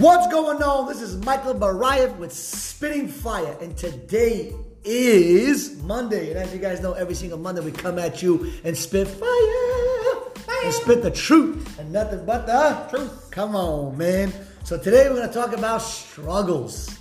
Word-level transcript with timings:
What's 0.00 0.28
going 0.28 0.62
on? 0.62 0.88
This 0.88 1.02
is 1.02 1.22
Michael 1.26 1.54
Barayev 1.54 2.16
with 2.16 2.32
Spitting 2.32 3.06
Fire, 3.06 3.54
and 3.60 3.76
today 3.76 4.54
is 4.82 5.76
Monday. 5.82 6.30
And 6.30 6.38
as 6.38 6.54
you 6.54 6.58
guys 6.58 6.80
know, 6.80 6.94
every 6.94 7.14
single 7.14 7.38
Monday 7.38 7.60
we 7.60 7.70
come 7.70 7.98
at 7.98 8.22
you 8.22 8.50
and 8.64 8.74
spit 8.74 9.06
fire, 9.06 10.64
and 10.64 10.72
spit 10.72 11.02
the 11.02 11.10
truth 11.10 11.78
and 11.78 11.92
nothing 11.92 12.24
but 12.24 12.46
the 12.46 12.86
truth. 12.88 13.30
Come 13.30 13.54
on, 13.54 13.98
man. 13.98 14.32
So 14.64 14.78
today 14.78 15.06
we're 15.10 15.16
gonna 15.16 15.30
talk 15.30 15.52
about 15.52 15.82
struggles. 15.82 16.98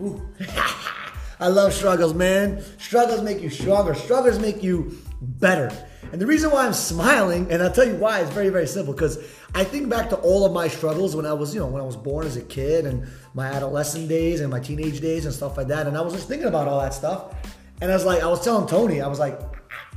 Ooh. 0.00 0.22
I 1.40 1.48
love 1.48 1.72
struggles, 1.74 2.14
man. 2.14 2.62
Struggles 2.78 3.22
make 3.22 3.40
you 3.40 3.50
stronger. 3.50 3.92
Struggles 3.92 4.38
make 4.38 4.62
you 4.62 4.96
better. 5.20 5.72
And 6.12 6.20
the 6.20 6.26
reason 6.26 6.50
why 6.50 6.66
I'm 6.66 6.72
smiling, 6.72 7.50
and 7.50 7.62
I'll 7.62 7.70
tell 7.70 7.86
you 7.86 7.94
why, 7.94 8.20
is 8.20 8.30
very, 8.30 8.48
very 8.48 8.66
simple. 8.66 8.92
Because 8.92 9.18
I 9.54 9.62
think 9.64 9.88
back 9.88 10.08
to 10.10 10.16
all 10.16 10.44
of 10.44 10.52
my 10.52 10.66
struggles 10.66 11.14
when 11.14 11.26
I 11.26 11.32
was, 11.32 11.54
you 11.54 11.60
know, 11.60 11.66
when 11.66 11.80
I 11.80 11.84
was 11.84 11.96
born 11.96 12.26
as 12.26 12.36
a 12.36 12.42
kid 12.42 12.86
and 12.86 13.06
my 13.34 13.46
adolescent 13.46 14.08
days 14.08 14.40
and 14.40 14.50
my 14.50 14.60
teenage 14.60 15.00
days 15.00 15.24
and 15.24 15.32
stuff 15.34 15.56
like 15.56 15.68
that. 15.68 15.86
And 15.86 15.96
I 15.96 16.00
was 16.00 16.12
just 16.12 16.26
thinking 16.26 16.48
about 16.48 16.66
all 16.66 16.80
that 16.80 16.94
stuff. 16.94 17.34
And 17.80 17.90
I 17.90 17.94
was 17.94 18.04
like, 18.04 18.22
I 18.22 18.26
was 18.26 18.42
telling 18.42 18.66
Tony, 18.66 19.00
I 19.00 19.06
was 19.06 19.18
like, 19.18 19.40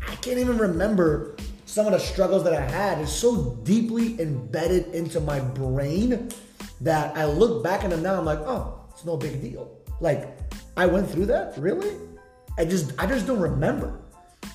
I 0.08 0.16
can't 0.16 0.38
even 0.38 0.58
remember 0.58 1.36
some 1.66 1.88
of 1.88 1.94
the 1.94 2.00
struggles 2.00 2.44
that 2.44 2.54
I 2.54 2.62
had. 2.62 3.00
It's 3.00 3.12
so 3.12 3.56
deeply 3.64 4.20
embedded 4.22 4.94
into 4.94 5.20
my 5.20 5.40
brain 5.40 6.30
that 6.82 7.18
I 7.18 7.26
look 7.26 7.64
back 7.64 7.84
at 7.84 7.90
them 7.90 8.04
now. 8.04 8.18
I'm 8.18 8.26
like, 8.26 8.40
oh, 8.40 8.80
it's 8.92 9.04
no 9.04 9.18
big 9.18 9.42
deal. 9.42 9.80
Like, 10.00 10.38
I 10.78 10.86
went 10.86 11.10
through 11.10 11.26
that, 11.28 11.58
really? 11.58 11.96
I 12.58 12.66
just, 12.66 12.94
I 13.00 13.08
just 13.08 13.26
don't 13.26 13.40
remember. 13.40 14.00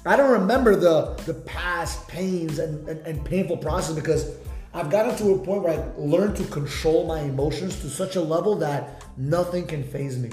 I 0.09 0.17
don't 0.17 0.31
remember 0.31 0.75
the 0.75 1.21
the 1.27 1.35
past 1.35 2.09
pains 2.09 2.59
and, 2.59 2.89
and, 2.89 2.99
and, 3.07 3.23
painful 3.27 3.59
process 3.59 3.95
because 3.95 4.39
I've 4.73 4.89
gotten 4.89 5.15
to 5.17 5.35
a 5.35 5.39
point 5.39 5.63
where 5.65 5.75
I 5.79 5.85
learned 5.99 6.35
to 6.39 6.45
control 6.45 7.07
my 7.07 7.21
emotions 7.21 7.79
to 7.81 7.91
such 7.91 8.17
a 8.17 8.23
level 8.23 8.55
that 8.57 9.05
nothing 9.19 9.67
can 9.67 9.85
faze 9.85 10.17
me. 10.17 10.31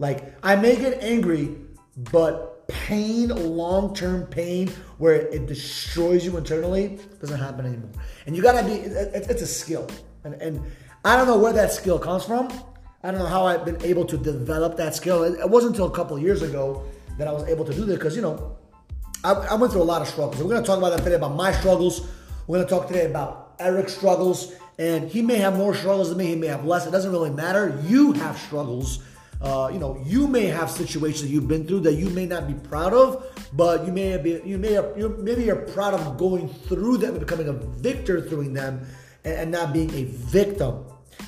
Like 0.00 0.34
I 0.42 0.56
may 0.56 0.74
get 0.74 1.00
angry, 1.04 1.54
but 2.10 2.66
pain, 2.66 3.28
long 3.28 3.94
term 3.94 4.26
pain, 4.26 4.72
where 4.98 5.14
it 5.14 5.46
destroys 5.46 6.24
you 6.24 6.36
internally, 6.36 6.98
doesn't 7.20 7.38
happen 7.38 7.64
anymore. 7.64 7.92
And 8.26 8.34
you 8.34 8.42
gotta 8.42 8.66
be. 8.66 8.72
It, 8.72 9.30
it's 9.30 9.42
a 9.42 9.46
skill, 9.46 9.86
and 10.24 10.34
and 10.42 10.60
I 11.04 11.14
don't 11.16 11.28
know 11.28 11.38
where 11.38 11.52
that 11.52 11.70
skill 11.70 12.00
comes 12.00 12.24
from. 12.24 12.50
I 13.04 13.12
don't 13.12 13.20
know 13.20 13.26
how 13.26 13.46
I've 13.46 13.64
been 13.64 13.80
able 13.84 14.04
to 14.06 14.16
develop 14.16 14.76
that 14.78 14.96
skill. 14.96 15.22
It 15.22 15.48
wasn't 15.48 15.74
until 15.74 15.86
a 15.86 15.94
couple 15.94 16.18
years 16.18 16.42
ago 16.42 16.82
that 17.18 17.28
I 17.28 17.32
was 17.32 17.44
able 17.44 17.64
to 17.66 17.72
do 17.72 17.84
this 17.84 17.98
because 17.98 18.16
you 18.16 18.22
know 18.22 18.56
I, 19.24 19.32
I 19.32 19.54
went 19.54 19.72
through 19.72 19.82
a 19.82 19.84
lot 19.84 20.02
of 20.02 20.08
struggles. 20.08 20.42
we're 20.42 20.50
going 20.50 20.62
to 20.62 20.66
talk 20.66 20.78
about 20.78 20.90
that 20.90 21.04
today 21.04 21.14
about 21.14 21.36
my 21.36 21.52
struggles. 21.52 22.08
We're 22.46 22.56
going 22.56 22.66
to 22.66 22.74
talk 22.74 22.88
today 22.88 23.06
about 23.06 23.54
Eric's 23.60 23.94
struggles. 23.94 24.52
And 24.78 25.08
he 25.08 25.22
may 25.22 25.36
have 25.36 25.56
more 25.56 25.74
struggles 25.74 26.08
than 26.08 26.18
me. 26.18 26.26
He 26.26 26.34
may 26.34 26.48
have 26.48 26.64
less. 26.64 26.86
It 26.86 26.90
doesn't 26.90 27.12
really 27.12 27.30
matter. 27.30 27.80
You 27.84 28.12
have 28.14 28.36
struggles. 28.36 29.00
Uh, 29.40 29.70
you 29.72 29.78
know, 29.78 30.00
you 30.04 30.26
may 30.26 30.46
have 30.46 30.70
situations 30.70 31.22
that 31.22 31.28
you've 31.28 31.48
been 31.48 31.66
through 31.66 31.80
that 31.80 31.94
you 31.94 32.08
may 32.10 32.26
not 32.26 32.46
be 32.46 32.54
proud 32.54 32.92
of, 32.92 33.26
but 33.52 33.84
you 33.84 33.92
may 33.92 34.16
be, 34.16 34.40
you 34.44 34.56
may, 34.56 34.74
you 34.96 35.16
maybe 35.18 35.44
you're 35.44 35.56
proud 35.56 35.94
of 35.94 36.16
going 36.16 36.48
through 36.48 36.96
them 36.96 37.10
and 37.10 37.20
becoming 37.20 37.48
a 37.48 37.52
victor 37.52 38.20
through 38.20 38.48
them, 38.52 38.86
and, 39.24 39.34
and 39.34 39.50
not 39.50 39.72
being 39.72 39.92
a 39.94 40.04
victim. 40.04 40.84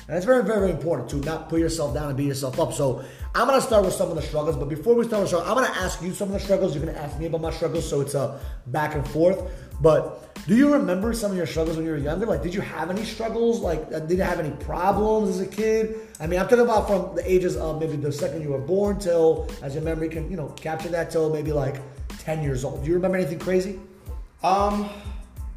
And 0.07 0.15
it's 0.17 0.25
very, 0.25 0.43
very, 0.43 0.69
important 0.69 1.09
to 1.09 1.15
not 1.17 1.49
put 1.49 1.59
yourself 1.59 1.93
down 1.93 2.09
and 2.09 2.17
beat 2.17 2.27
yourself 2.27 2.59
up. 2.59 2.73
So 2.73 3.03
I'm 3.33 3.47
gonna 3.47 3.61
start 3.61 3.83
with 3.83 3.93
some 3.93 4.09
of 4.09 4.15
the 4.15 4.21
struggles, 4.21 4.55
but 4.55 4.69
before 4.69 4.93
we 4.93 5.05
start 5.05 5.21
with 5.21 5.29
struggles, 5.29 5.49
I'm 5.49 5.55
gonna 5.55 5.79
ask 5.79 6.01
you 6.01 6.13
some 6.13 6.27
of 6.27 6.33
the 6.33 6.39
struggles. 6.39 6.75
You're 6.75 6.85
gonna 6.85 6.97
ask 6.97 7.17
me 7.19 7.25
about 7.25 7.41
my 7.41 7.51
struggles, 7.51 7.89
so 7.89 8.01
it's 8.01 8.13
a 8.13 8.39
back 8.67 8.93
and 8.93 9.07
forth. 9.07 9.41
But 9.81 10.45
do 10.47 10.55
you 10.55 10.71
remember 10.71 11.11
some 11.13 11.31
of 11.31 11.37
your 11.37 11.47
struggles 11.47 11.75
when 11.75 11.85
you 11.85 11.91
were 11.91 11.97
younger? 11.97 12.27
Like, 12.27 12.43
did 12.43 12.53
you 12.53 12.61
have 12.61 12.91
any 12.91 13.03
struggles? 13.03 13.61
Like, 13.61 13.81
uh, 13.93 13.99
did 13.99 14.19
you 14.19 14.23
have 14.23 14.39
any 14.39 14.51
problems 14.57 15.29
as 15.29 15.41
a 15.41 15.47
kid? 15.47 15.95
I 16.19 16.27
mean, 16.27 16.39
I'm 16.39 16.47
talking 16.47 16.63
about 16.63 16.87
from 16.87 17.15
the 17.15 17.29
ages 17.29 17.57
of 17.57 17.79
maybe 17.79 17.95
the 17.95 18.11
second 18.11 18.43
you 18.43 18.49
were 18.49 18.59
born 18.59 18.99
till, 18.99 19.49
as 19.63 19.73
your 19.73 19.83
memory 19.83 20.09
can, 20.09 20.29
you 20.29 20.37
know, 20.37 20.49
capture 20.49 20.89
that 20.89 21.09
till 21.09 21.31
maybe 21.33 21.51
like 21.51 21.77
10 22.19 22.43
years 22.43 22.63
old. 22.63 22.83
Do 22.83 22.89
you 22.89 22.95
remember 22.95 23.17
anything 23.17 23.39
crazy? 23.39 23.79
Um, 24.43 24.87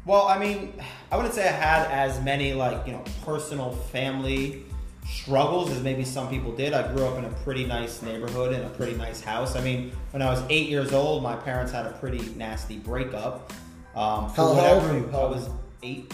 well, 0.05 0.27
I 0.27 0.37
mean, 0.39 0.73
I 1.11 1.17
wouldn't 1.17 1.33
say 1.33 1.47
I 1.47 1.51
had 1.51 1.87
as 1.91 2.21
many 2.21 2.53
like 2.53 2.85
you 2.85 2.93
know 2.93 3.03
personal 3.23 3.71
family 3.71 4.65
struggles 5.07 5.71
as 5.71 5.81
maybe 5.81 6.03
some 6.03 6.29
people 6.29 6.55
did. 6.55 6.73
I 6.73 6.91
grew 6.93 7.05
up 7.05 7.17
in 7.17 7.25
a 7.25 7.31
pretty 7.43 7.65
nice 7.65 8.01
neighborhood 8.01 8.53
in 8.53 8.61
a 8.61 8.69
pretty 8.69 8.95
nice 8.95 9.21
house. 9.21 9.55
I 9.55 9.61
mean, 9.61 9.91
when 10.11 10.21
I 10.21 10.29
was 10.29 10.43
eight 10.49 10.69
years 10.69 10.93
old, 10.93 11.23
my 11.23 11.35
parents 11.35 11.71
had 11.71 11.85
a 11.85 11.91
pretty 11.93 12.33
nasty 12.35 12.77
breakup. 12.77 13.51
Um, 13.95 14.29
how, 14.29 14.53
how 14.53 14.73
old 14.75 14.83
were 14.83 14.97
you? 14.97 15.07
How 15.09 15.21
I 15.21 15.29
was 15.29 15.49
eight. 15.83 16.13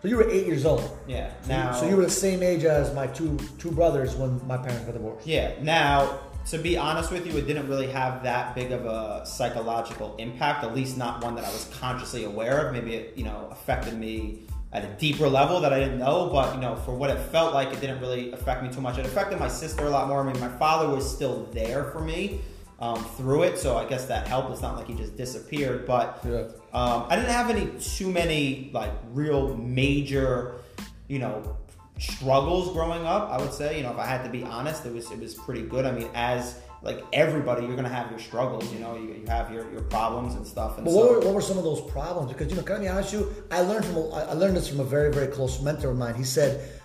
So 0.00 0.08
you 0.08 0.16
were 0.16 0.30
eight 0.30 0.46
years 0.46 0.64
old. 0.64 0.98
Yeah. 1.08 1.32
So 1.42 1.48
now, 1.48 1.72
you, 1.72 1.80
so 1.80 1.88
you 1.88 1.96
were 1.96 2.04
the 2.04 2.10
same 2.10 2.42
age 2.42 2.64
as 2.64 2.94
my 2.94 3.06
two 3.08 3.38
two 3.58 3.70
brothers 3.72 4.14
when 4.14 4.40
my 4.46 4.56
parents 4.56 4.84
got 4.84 4.92
divorced. 4.92 5.26
Yeah. 5.26 5.54
Now 5.60 6.20
to 6.46 6.58
be 6.58 6.76
honest 6.76 7.10
with 7.10 7.26
you, 7.26 7.36
it 7.36 7.46
didn't 7.46 7.68
really 7.68 7.88
have 7.88 8.22
that 8.22 8.54
big 8.54 8.70
of 8.70 8.86
a 8.86 9.26
psychological 9.26 10.14
impact, 10.16 10.62
at 10.62 10.74
least 10.74 10.96
not 10.96 11.22
one 11.22 11.34
that 11.34 11.44
I 11.44 11.48
was 11.48 11.68
consciously 11.80 12.24
aware 12.24 12.66
of. 12.66 12.72
Maybe 12.72 12.94
it, 12.94 13.16
you 13.16 13.24
know, 13.24 13.48
affected 13.50 13.94
me 13.94 14.46
at 14.72 14.84
a 14.84 14.88
deeper 14.94 15.28
level 15.28 15.60
that 15.60 15.72
I 15.72 15.80
didn't 15.80 15.98
know, 15.98 16.28
but 16.30 16.54
you 16.54 16.60
know, 16.60 16.76
for 16.76 16.94
what 16.94 17.10
it 17.10 17.18
felt 17.30 17.52
like, 17.52 17.72
it 17.72 17.80
didn't 17.80 18.00
really 18.00 18.32
affect 18.32 18.62
me 18.62 18.70
too 18.70 18.80
much. 18.80 18.98
It 18.98 19.06
affected 19.06 19.40
my 19.40 19.48
sister 19.48 19.84
a 19.86 19.90
lot 19.90 20.06
more. 20.06 20.20
I 20.20 20.32
mean, 20.32 20.40
my 20.40 20.56
father 20.58 20.88
was 20.88 21.10
still 21.10 21.46
there 21.52 21.84
for 21.84 22.00
me 22.00 22.40
um, 22.78 23.02
through 23.16 23.44
it, 23.44 23.58
so 23.58 23.76
I 23.76 23.84
guess 23.84 24.06
that 24.06 24.28
helped. 24.28 24.52
It's 24.52 24.62
not 24.62 24.76
like 24.76 24.86
he 24.86 24.94
just 24.94 25.16
disappeared, 25.16 25.86
but 25.86 26.20
yeah. 26.24 26.42
um, 26.72 27.06
I 27.08 27.16
didn't 27.16 27.30
have 27.30 27.50
any 27.50 27.70
too 27.80 28.10
many 28.10 28.70
like 28.72 28.92
real 29.12 29.56
major, 29.56 30.56
you 31.08 31.18
know, 31.18 31.56
struggles 31.98 32.72
growing 32.72 33.04
up. 33.04 33.30
I 33.30 33.38
would 33.38 33.52
say, 33.52 33.76
you 33.76 33.82
know, 33.82 33.92
if 33.92 33.98
I 33.98 34.06
had 34.06 34.22
to 34.24 34.30
be 34.30 34.44
honest, 34.44 34.86
it 34.86 34.92
was 34.92 35.10
it 35.10 35.18
was 35.18 35.34
pretty 35.34 35.62
good. 35.62 35.86
I 35.86 35.92
mean, 35.92 36.08
as 36.14 36.60
like 36.82 37.04
everybody, 37.12 37.66
you're 37.66 37.76
gonna 37.76 37.88
have 37.88 38.10
your 38.10 38.20
struggles. 38.20 38.70
You 38.72 38.80
know, 38.80 38.96
you, 38.96 39.14
you 39.14 39.24
have 39.26 39.52
your, 39.52 39.70
your 39.72 39.82
problems 39.82 40.34
and 40.34 40.46
stuff. 40.46 40.76
And 40.76 40.84
but 40.84 40.92
so, 40.92 40.96
what, 40.98 41.10
were, 41.10 41.20
what 41.20 41.34
were 41.34 41.40
some 41.40 41.58
of 41.58 41.64
those 41.64 41.80
problems? 41.90 42.32
Because 42.32 42.50
you 42.50 42.56
know, 42.56 42.62
can 42.62 42.76
I 42.76 42.80
be 42.80 42.88
honest 42.88 43.12
with 43.14 43.22
you? 43.22 43.44
I 43.50 43.60
learned 43.60 43.84
from 43.84 43.96
a, 43.96 44.10
I 44.10 44.32
learned 44.34 44.56
this 44.56 44.68
from 44.68 44.80
a 44.80 44.84
very 44.84 45.12
very 45.12 45.28
close 45.28 45.60
mentor 45.60 45.90
of 45.90 45.96
mine. 45.96 46.14
He 46.14 46.24
said 46.24 46.80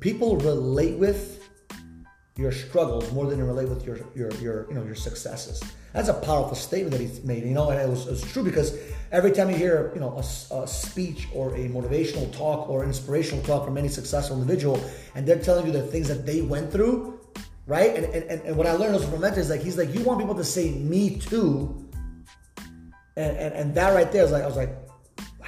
people 0.00 0.36
relate 0.38 0.98
with 0.98 1.48
your 2.36 2.52
struggles 2.52 3.12
more 3.12 3.26
than 3.26 3.38
you 3.38 3.44
relate 3.44 3.68
with 3.68 3.84
your 3.84 3.98
your 4.14 4.30
your 4.34 4.68
you 4.68 4.74
know 4.74 4.84
your 4.84 4.94
successes. 4.94 5.62
That's 5.92 6.08
a 6.08 6.14
powerful 6.14 6.54
statement 6.54 6.92
that 6.92 7.00
he's 7.00 7.22
made. 7.22 7.44
You 7.44 7.54
know, 7.54 7.70
and 7.70 7.80
it 7.80 7.88
was, 7.88 8.06
it 8.06 8.10
was 8.10 8.22
true 8.32 8.42
because 8.42 8.78
every 9.10 9.30
time 9.30 9.50
you 9.50 9.56
hear 9.56 9.92
you 9.94 10.00
know 10.00 10.16
a, 10.16 10.54
a, 10.54 10.66
speech 10.66 11.28
or 11.34 11.54
a 11.54 11.68
motivational 11.68 12.34
talk 12.34 12.68
or 12.68 12.84
inspirational 12.84 13.44
talk 13.44 13.64
from 13.64 13.76
any 13.76 13.88
successful 13.88 14.40
individual, 14.40 14.82
and 15.14 15.26
they're 15.26 15.38
telling 15.38 15.66
you 15.66 15.72
the 15.72 15.82
things 15.82 16.08
that 16.08 16.24
they 16.24 16.40
went 16.40 16.72
through, 16.72 17.20
right? 17.66 17.94
And 17.94 18.06
and, 18.06 18.40
and 18.42 18.56
what 18.56 18.66
I 18.66 18.72
learned 18.72 19.02
from 19.04 19.20
mentor 19.20 19.40
is 19.40 19.50
like 19.50 19.60
he's 19.60 19.76
like 19.76 19.94
you 19.94 20.02
want 20.02 20.18
people 20.18 20.34
to 20.34 20.44
say 20.44 20.70
me 20.70 21.18
too, 21.18 21.88
and 23.16 23.36
and, 23.36 23.54
and 23.54 23.74
that 23.74 23.94
right 23.94 24.10
there 24.10 24.24
is 24.24 24.32
like 24.32 24.42
I 24.42 24.46
was 24.46 24.56
like, 24.56 24.70
wow, 25.38 25.46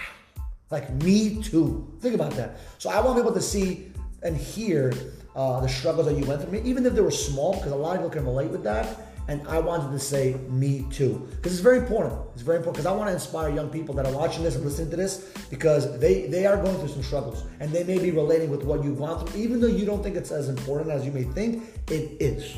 like 0.71 0.91
me 1.03 1.43
too. 1.43 1.91
Think 2.01 2.15
about 2.15 2.33
that. 2.33 2.59
So 2.79 2.91
I 2.91 3.01
want 3.01 3.17
people 3.17 3.33
to 3.33 3.43
see 3.43 3.93
and 4.23 4.37
hear 4.37 4.93
uh, 5.37 5.61
the 5.61 5.69
struggles 5.69 6.07
that 6.07 6.17
you 6.17 6.25
went 6.25 6.43
through, 6.43 6.61
even 6.65 6.85
if 6.87 6.95
they 6.95 7.01
were 7.01 7.11
small, 7.11 7.55
because 7.55 7.73
a 7.73 7.77
lot 7.77 7.97
of 7.97 7.99
people 7.99 8.11
can 8.11 8.25
relate 8.25 8.51
with 8.51 8.65
that. 8.65 9.04
And 9.27 9.47
I 9.49 9.59
wanted 9.59 9.91
to 9.93 9.99
say 9.99 10.35
me 10.51 10.87
too, 10.91 11.27
because 11.37 11.53
it's 11.53 11.63
very 11.63 11.79
important. 11.79 12.21
It's 12.35 12.43
very 12.43 12.59
important 12.59 12.77
because 12.77 12.93
I 12.93 12.97
want 12.97 13.09
to 13.09 13.15
inspire 13.15 13.49
young 13.49 13.71
people 13.71 13.95
that 13.95 14.05
are 14.05 14.13
watching 14.13 14.43
this 14.43 14.55
and 14.55 14.65
listening 14.65 14.91
to 14.91 14.97
this 14.97 15.33
because 15.49 15.99
they 15.99 16.27
they 16.27 16.45
are 16.45 16.57
going 16.57 16.77
through 16.79 16.89
some 16.89 17.03
struggles 17.03 17.45
and 17.61 17.73
they 17.73 17.85
may 17.85 17.99
be 17.99 18.11
relating 18.11 18.51
with 18.51 18.65
what 18.65 18.85
you've 18.85 18.99
gone 18.99 19.25
through, 19.25 19.41
even 19.41 19.61
though 19.61 19.67
you 19.67 19.87
don't 19.87 20.03
think 20.03 20.17
it's 20.17 20.31
as 20.31 20.49
important 20.49 20.91
as 20.91 21.07
you 21.07 21.13
may 21.13 21.25
think. 21.25 21.63
It 21.89 22.21
is. 22.21 22.55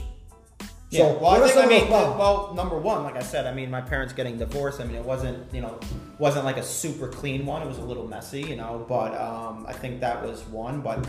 Yeah, 0.91 1.01
so, 1.01 1.19
well, 1.19 1.43
I 1.43 1.49
think 1.49 1.65
I 1.65 1.67
mean, 1.67 1.91
well, 1.91 2.55
number 2.55 2.79
one, 2.79 3.03
like 3.03 3.17
I 3.17 3.23
said, 3.23 3.47
I 3.47 3.53
mean, 3.53 3.71
my 3.71 3.81
parents 3.81 4.13
getting 4.13 4.39
divorced. 4.39 4.81
I 4.81 4.85
mean, 4.85 4.95
it 4.95 5.05
wasn't, 5.05 5.53
you 5.53 5.61
know, 5.61 5.81
wasn't 6.19 6.45
like 6.45 6.59
a 6.59 6.63
super 6.63 7.09
clean 7.09 7.45
one. 7.45 7.63
It 7.63 7.67
was 7.67 7.79
a 7.79 7.85
little 7.85 8.07
messy, 8.07 8.43
you 8.43 8.55
know, 8.55 8.87
but 8.89 9.13
um, 9.21 9.67
I 9.67 9.73
think 9.73 10.01
that 10.01 10.23
was 10.25 10.45
one. 10.45 10.83
But 10.83 11.05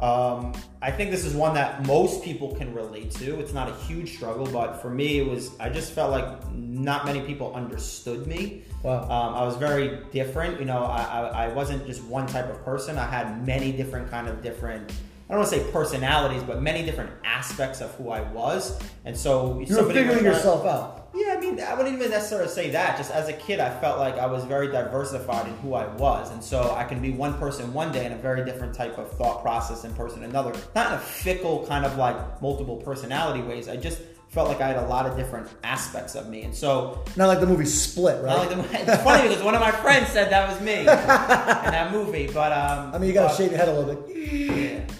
um, 0.00 0.52
I 0.82 0.90
think 0.90 1.12
this 1.12 1.24
is 1.24 1.34
one 1.34 1.54
that 1.54 1.86
most 1.86 2.24
people 2.24 2.56
can 2.56 2.74
relate 2.74 3.12
to. 3.12 3.38
It's 3.38 3.52
not 3.52 3.68
a 3.68 3.74
huge 3.74 4.16
struggle, 4.16 4.46
but 4.46 4.82
for 4.82 4.90
me, 4.90 5.20
it 5.20 5.26
was. 5.28 5.52
I 5.60 5.68
just 5.68 5.92
felt 5.92 6.10
like 6.10 6.52
not 6.52 7.06
many 7.06 7.20
people 7.20 7.54
understood 7.54 8.26
me. 8.26 8.64
Wow. 8.82 9.02
Um, 9.04 9.34
I 9.34 9.44
was 9.44 9.56
very 9.56 10.00
different. 10.10 10.58
You 10.58 10.66
know, 10.66 10.82
I, 10.82 11.02
I, 11.02 11.44
I 11.44 11.48
wasn't 11.48 11.86
just 11.86 12.02
one 12.04 12.26
type 12.26 12.50
of 12.50 12.64
person. 12.64 12.98
I 12.98 13.06
had 13.06 13.46
many 13.46 13.70
different 13.70 14.10
kind 14.10 14.26
of 14.26 14.42
different 14.42 14.92
I 15.28 15.32
don't 15.32 15.40
want 15.40 15.50
to 15.50 15.58
say 15.58 15.72
personalities, 15.72 16.44
but 16.44 16.62
many 16.62 16.84
different 16.84 17.10
aspects 17.24 17.80
of 17.80 17.92
who 17.96 18.10
I 18.10 18.20
was. 18.20 18.78
And 19.04 19.16
so 19.16 19.58
you 19.58 19.76
were 19.76 19.92
figuring 19.92 20.24
yourself 20.24 20.64
out. 20.64 21.08
Yeah, 21.16 21.34
I 21.36 21.40
mean, 21.40 21.58
I 21.60 21.74
wouldn't 21.74 21.96
even 21.96 22.10
necessarily 22.10 22.48
say 22.48 22.70
that. 22.70 22.96
Just 22.96 23.10
as 23.10 23.28
a 23.28 23.32
kid, 23.32 23.58
I 23.58 23.70
felt 23.80 23.98
like 23.98 24.18
I 24.18 24.26
was 24.26 24.44
very 24.44 24.68
diversified 24.68 25.48
in 25.48 25.54
who 25.58 25.74
I 25.74 25.86
was, 25.94 26.30
and 26.30 26.44
so 26.44 26.74
I 26.76 26.84
can 26.84 27.00
be 27.00 27.10
one 27.10 27.38
person 27.38 27.72
one 27.72 27.90
day 27.90 28.04
and 28.04 28.14
a 28.14 28.18
very 28.18 28.44
different 28.44 28.74
type 28.74 28.98
of 28.98 29.10
thought 29.12 29.42
process 29.42 29.84
in 29.84 29.94
person 29.94 30.22
another. 30.22 30.52
Not 30.74 30.88
in 30.88 30.92
a 30.92 31.00
fickle 31.00 31.66
kind 31.66 31.84
of 31.84 31.96
like 31.96 32.42
multiple 32.42 32.76
personality 32.76 33.40
ways. 33.40 33.68
I 33.68 33.76
just 33.76 34.00
felt 34.28 34.48
like 34.48 34.60
I 34.60 34.68
had 34.68 34.76
a 34.76 34.86
lot 34.86 35.06
of 35.06 35.16
different 35.16 35.48
aspects 35.64 36.14
of 36.14 36.28
me, 36.28 36.42
and 36.42 36.54
so 36.54 37.02
not 37.16 37.26
like 37.28 37.40
the 37.40 37.46
movie 37.46 37.64
Split, 37.64 38.22
right? 38.22 38.36
Like 38.36 38.50
the, 38.50 38.92
it's 38.92 39.02
funny 39.02 39.28
because 39.28 39.42
one 39.42 39.54
of 39.54 39.60
my 39.60 39.72
friends 39.72 40.08
said 40.08 40.30
that 40.30 40.48
was 40.50 40.60
me 40.60 40.80
in 40.80 40.86
that 40.86 41.90
movie, 41.90 42.28
but 42.32 42.52
um, 42.52 42.94
I 42.94 42.98
mean, 42.98 43.08
you 43.08 43.14
got 43.14 43.30
to 43.30 43.36
shave 43.36 43.50
your 43.50 43.58
head 43.58 43.68
a 43.68 43.72
little 43.72 43.94
bit. 43.94 44.16
Yeah. 44.16 44.95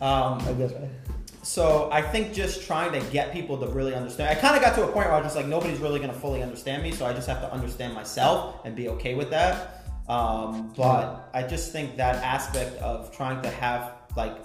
Um, 0.00 0.40
I 0.40 0.52
guess 0.58 0.72
right. 0.72 0.88
so 1.42 1.88
I 1.90 2.02
think 2.02 2.34
just 2.34 2.66
trying 2.66 2.92
to 2.92 3.10
get 3.10 3.32
people 3.32 3.58
to 3.58 3.66
really 3.68 3.94
understand. 3.94 4.36
I 4.36 4.40
kind 4.40 4.56
of 4.56 4.62
got 4.62 4.74
to 4.74 4.82
a 4.82 4.86
point 4.86 5.06
where 5.06 5.12
I 5.12 5.18
was 5.18 5.26
just 5.26 5.36
like, 5.36 5.46
nobody's 5.46 5.78
really 5.78 5.98
going 5.98 6.12
to 6.12 6.18
fully 6.18 6.42
understand 6.42 6.82
me, 6.82 6.92
so 6.92 7.06
I 7.06 7.12
just 7.12 7.28
have 7.28 7.40
to 7.40 7.52
understand 7.52 7.94
myself 7.94 8.60
and 8.64 8.76
be 8.76 8.88
okay 8.90 9.14
with 9.14 9.30
that. 9.30 9.84
Um, 10.08 10.72
but 10.76 11.30
I 11.34 11.42
just 11.42 11.72
think 11.72 11.96
that 11.96 12.16
aspect 12.22 12.80
of 12.80 13.14
trying 13.16 13.42
to 13.42 13.50
have 13.50 13.94
like 14.16 14.36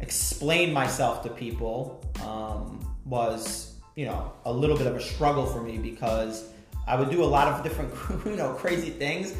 explain 0.00 0.72
myself 0.72 1.22
to 1.22 1.30
people 1.30 2.04
um, 2.24 2.80
was, 3.04 3.74
you 3.94 4.04
know, 4.06 4.32
a 4.44 4.52
little 4.52 4.76
bit 4.76 4.86
of 4.86 4.94
a 4.94 5.00
struggle 5.00 5.46
for 5.46 5.60
me 5.60 5.78
because 5.78 6.48
I 6.86 6.96
would 6.96 7.10
do 7.10 7.24
a 7.24 7.26
lot 7.26 7.48
of 7.48 7.62
different, 7.62 7.92
you 8.26 8.36
know, 8.36 8.52
crazy 8.54 8.90
things. 8.90 9.34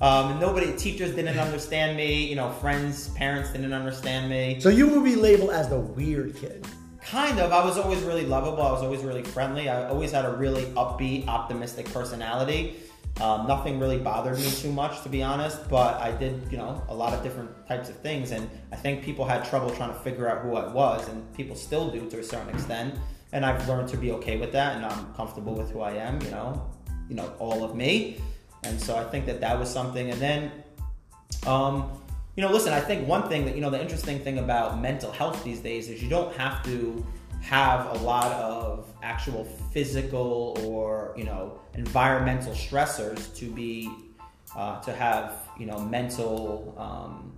Um, 0.00 0.32
and 0.32 0.40
nobody, 0.40 0.74
teachers 0.76 1.14
didn't 1.14 1.38
understand 1.38 1.96
me. 1.96 2.26
You 2.26 2.36
know, 2.36 2.50
friends, 2.52 3.08
parents 3.10 3.50
didn't 3.50 3.72
understand 3.72 4.30
me. 4.30 4.58
So 4.60 4.70
you 4.70 4.88
would 4.88 5.04
be 5.04 5.16
labeled 5.16 5.50
as 5.50 5.68
the 5.68 5.78
weird 5.78 6.36
kid. 6.36 6.66
Kind 7.02 7.38
of. 7.38 7.52
I 7.52 7.64
was 7.64 7.76
always 7.76 8.00
really 8.02 8.24
lovable. 8.24 8.62
I 8.62 8.72
was 8.72 8.82
always 8.82 9.02
really 9.02 9.22
friendly. 9.22 9.68
I 9.68 9.88
always 9.88 10.12
had 10.12 10.24
a 10.24 10.32
really 10.32 10.64
upbeat, 10.76 11.26
optimistic 11.26 11.92
personality. 11.92 12.76
Um, 13.20 13.46
nothing 13.46 13.78
really 13.78 13.98
bothered 13.98 14.38
me 14.38 14.50
too 14.50 14.72
much, 14.72 15.02
to 15.02 15.08
be 15.08 15.22
honest. 15.22 15.68
But 15.68 16.00
I 16.00 16.12
did, 16.12 16.40
you 16.50 16.56
know, 16.56 16.82
a 16.88 16.94
lot 16.94 17.12
of 17.12 17.22
different 17.22 17.50
types 17.66 17.88
of 17.90 17.96
things, 17.96 18.30
and 18.30 18.48
I 18.72 18.76
think 18.76 19.02
people 19.02 19.26
had 19.26 19.44
trouble 19.44 19.70
trying 19.70 19.92
to 19.92 19.98
figure 19.98 20.28
out 20.28 20.42
who 20.42 20.56
I 20.56 20.72
was, 20.72 21.08
and 21.08 21.34
people 21.34 21.56
still 21.56 21.90
do 21.90 22.08
to 22.08 22.20
a 22.20 22.22
certain 22.22 22.48
extent. 22.48 22.94
And 23.32 23.44
I've 23.44 23.68
learned 23.68 23.88
to 23.90 23.96
be 23.96 24.12
okay 24.12 24.38
with 24.38 24.52
that, 24.52 24.76
and 24.76 24.86
I'm 24.86 25.12
comfortable 25.14 25.54
with 25.54 25.70
who 25.70 25.80
I 25.80 25.92
am. 25.92 26.20
You 26.22 26.30
know, 26.30 26.70
you 27.08 27.14
know, 27.16 27.32
all 27.38 27.62
of 27.62 27.74
me. 27.74 28.20
And 28.64 28.80
so 28.80 28.96
I 28.96 29.04
think 29.04 29.26
that 29.26 29.40
that 29.40 29.58
was 29.58 29.70
something. 29.70 30.10
And 30.10 30.20
then, 30.20 30.52
um, 31.46 31.90
you 32.36 32.42
know, 32.42 32.50
listen, 32.52 32.72
I 32.72 32.80
think 32.80 33.06
one 33.08 33.28
thing 33.28 33.44
that, 33.46 33.54
you 33.54 33.60
know, 33.60 33.70
the 33.70 33.80
interesting 33.80 34.20
thing 34.20 34.38
about 34.38 34.80
mental 34.80 35.10
health 35.10 35.42
these 35.44 35.60
days 35.60 35.88
is 35.88 36.02
you 36.02 36.08
don't 36.08 36.34
have 36.36 36.62
to 36.64 37.04
have 37.40 37.86
a 37.96 38.04
lot 38.04 38.32
of 38.32 38.92
actual 39.02 39.44
physical 39.72 40.58
or, 40.64 41.14
you 41.16 41.24
know, 41.24 41.58
environmental 41.74 42.52
stressors 42.52 43.34
to 43.36 43.50
be, 43.50 43.90
uh, 44.56 44.80
to 44.82 44.92
have, 44.92 45.48
you 45.58 45.66
know, 45.66 45.78
mental, 45.78 46.74
um, 46.76 47.32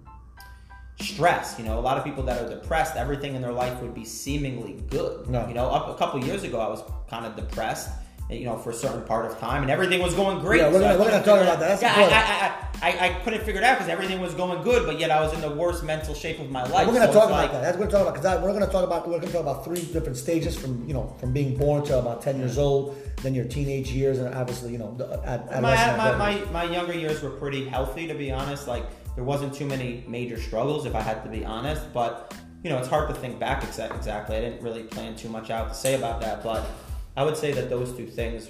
stress 1.00 1.58
you 1.58 1.64
know 1.64 1.78
a 1.78 1.80
lot 1.80 1.98
of 1.98 2.04
people 2.04 2.22
that 2.22 2.40
are 2.40 2.48
depressed 2.48 2.96
everything 2.96 3.34
in 3.34 3.42
their 3.42 3.52
life 3.52 3.80
would 3.80 3.94
be 3.94 4.04
seemingly 4.04 4.80
good 4.88 5.28
No. 5.28 5.46
you 5.48 5.54
know 5.54 5.68
up 5.68 5.88
a 5.88 5.94
couple 5.98 6.24
years 6.24 6.44
ago 6.44 6.60
i 6.60 6.68
was 6.68 6.82
kind 7.08 7.26
of 7.26 7.34
depressed 7.34 7.90
you 8.38 8.44
know 8.46 8.56
for 8.56 8.70
a 8.70 8.74
certain 8.74 9.02
part 9.04 9.26
of 9.30 9.38
time 9.38 9.62
and 9.62 9.70
everything 9.70 10.00
was 10.02 10.14
going 10.14 10.38
great. 10.40 10.60
Yeah, 10.60 10.68
we're 10.68 10.74
So 10.74 10.80
gonna- 10.80 10.98
we're 10.98 11.10
gonna 11.10 11.24
talk 11.24 11.40
about 11.40 11.58
that. 11.60 11.80
That's 11.80 11.82
yeah. 11.82 11.94
I, 11.96 12.02
I, 12.02 12.48
I, 12.48 12.52
I, 12.84 13.06
I 13.06 13.08
couldn't 13.22 13.44
figure 13.44 13.60
it 13.60 13.64
out 13.64 13.78
because 13.78 13.88
everything 13.88 14.20
was 14.20 14.34
going 14.34 14.60
good 14.64 14.86
but 14.86 14.98
yet 14.98 15.12
i 15.12 15.20
was 15.20 15.32
in 15.34 15.40
the 15.40 15.50
worst 15.50 15.84
mental 15.84 16.14
shape 16.14 16.40
of 16.40 16.50
my 16.50 16.64
life. 16.64 16.86
We're 16.88 16.94
going 16.94 17.06
to 17.06 17.12
So 17.12 17.20
talk 17.20 17.28
about 17.28 17.42
like- 17.42 17.52
that. 17.52 17.60
That's 17.62 17.76
what 17.78 17.86
we're 17.86 17.90
talking 17.92 18.08
about 18.08 18.14
because 18.22 18.42
we're 18.42 18.52
going 18.52 18.66
to 18.66 18.72
talk 18.72 18.84
about 18.84 19.06
we're 19.08 19.18
going 19.20 19.26
to 19.28 19.32
talk 19.32 19.42
about 19.42 19.64
three 19.64 19.82
different 19.82 20.16
stages 20.16 20.56
from 20.58 20.86
you 20.88 20.94
know 20.94 21.14
from 21.20 21.32
being 21.32 21.56
born 21.56 21.84
to 21.84 21.98
about 21.98 22.22
ten 22.22 22.38
years 22.38 22.58
old, 22.58 22.96
then 23.22 23.34
your 23.34 23.44
teenage 23.44 23.92
years, 23.92 24.18
and 24.18 24.34
obviously 24.34 24.72
you 24.72 24.78
know 24.78 24.94
the 24.96 25.06
uh, 25.06 25.22
ad- 25.52 25.62
my, 25.62 25.76
my, 25.96 26.16
my, 26.16 26.44
my 26.50 26.64
younger 26.64 26.92
years 26.94 27.22
were 27.22 27.30
pretty 27.30 27.64
healthy 27.66 28.06
to 28.08 28.14
be 28.14 28.32
honest. 28.32 28.66
Like 28.66 28.84
there 29.14 29.24
wasn't 29.24 29.54
too 29.54 29.66
many 29.66 30.02
major 30.08 30.40
struggles 30.40 30.86
if 30.86 30.94
i 30.94 31.00
had 31.02 31.22
to 31.22 31.28
be 31.28 31.44
honest 31.44 31.82
but 31.92 32.34
you 32.64 32.70
know 32.70 32.78
it's 32.78 32.88
hard 32.88 33.10
to 33.10 33.14
think 33.14 33.38
back 33.38 33.62
exactly. 33.62 34.08
I 34.08 34.40
didn't 34.40 34.62
really 34.62 34.84
plan 34.84 35.14
too 35.16 35.28
much 35.28 35.50
out 35.50 35.68
to 35.68 35.74
say 35.74 35.94
about 35.96 36.22
that 36.22 36.42
but 36.42 36.64
i 37.16 37.24
would 37.24 37.36
say 37.36 37.52
that 37.52 37.68
those 37.68 37.96
two 37.96 38.06
things 38.06 38.48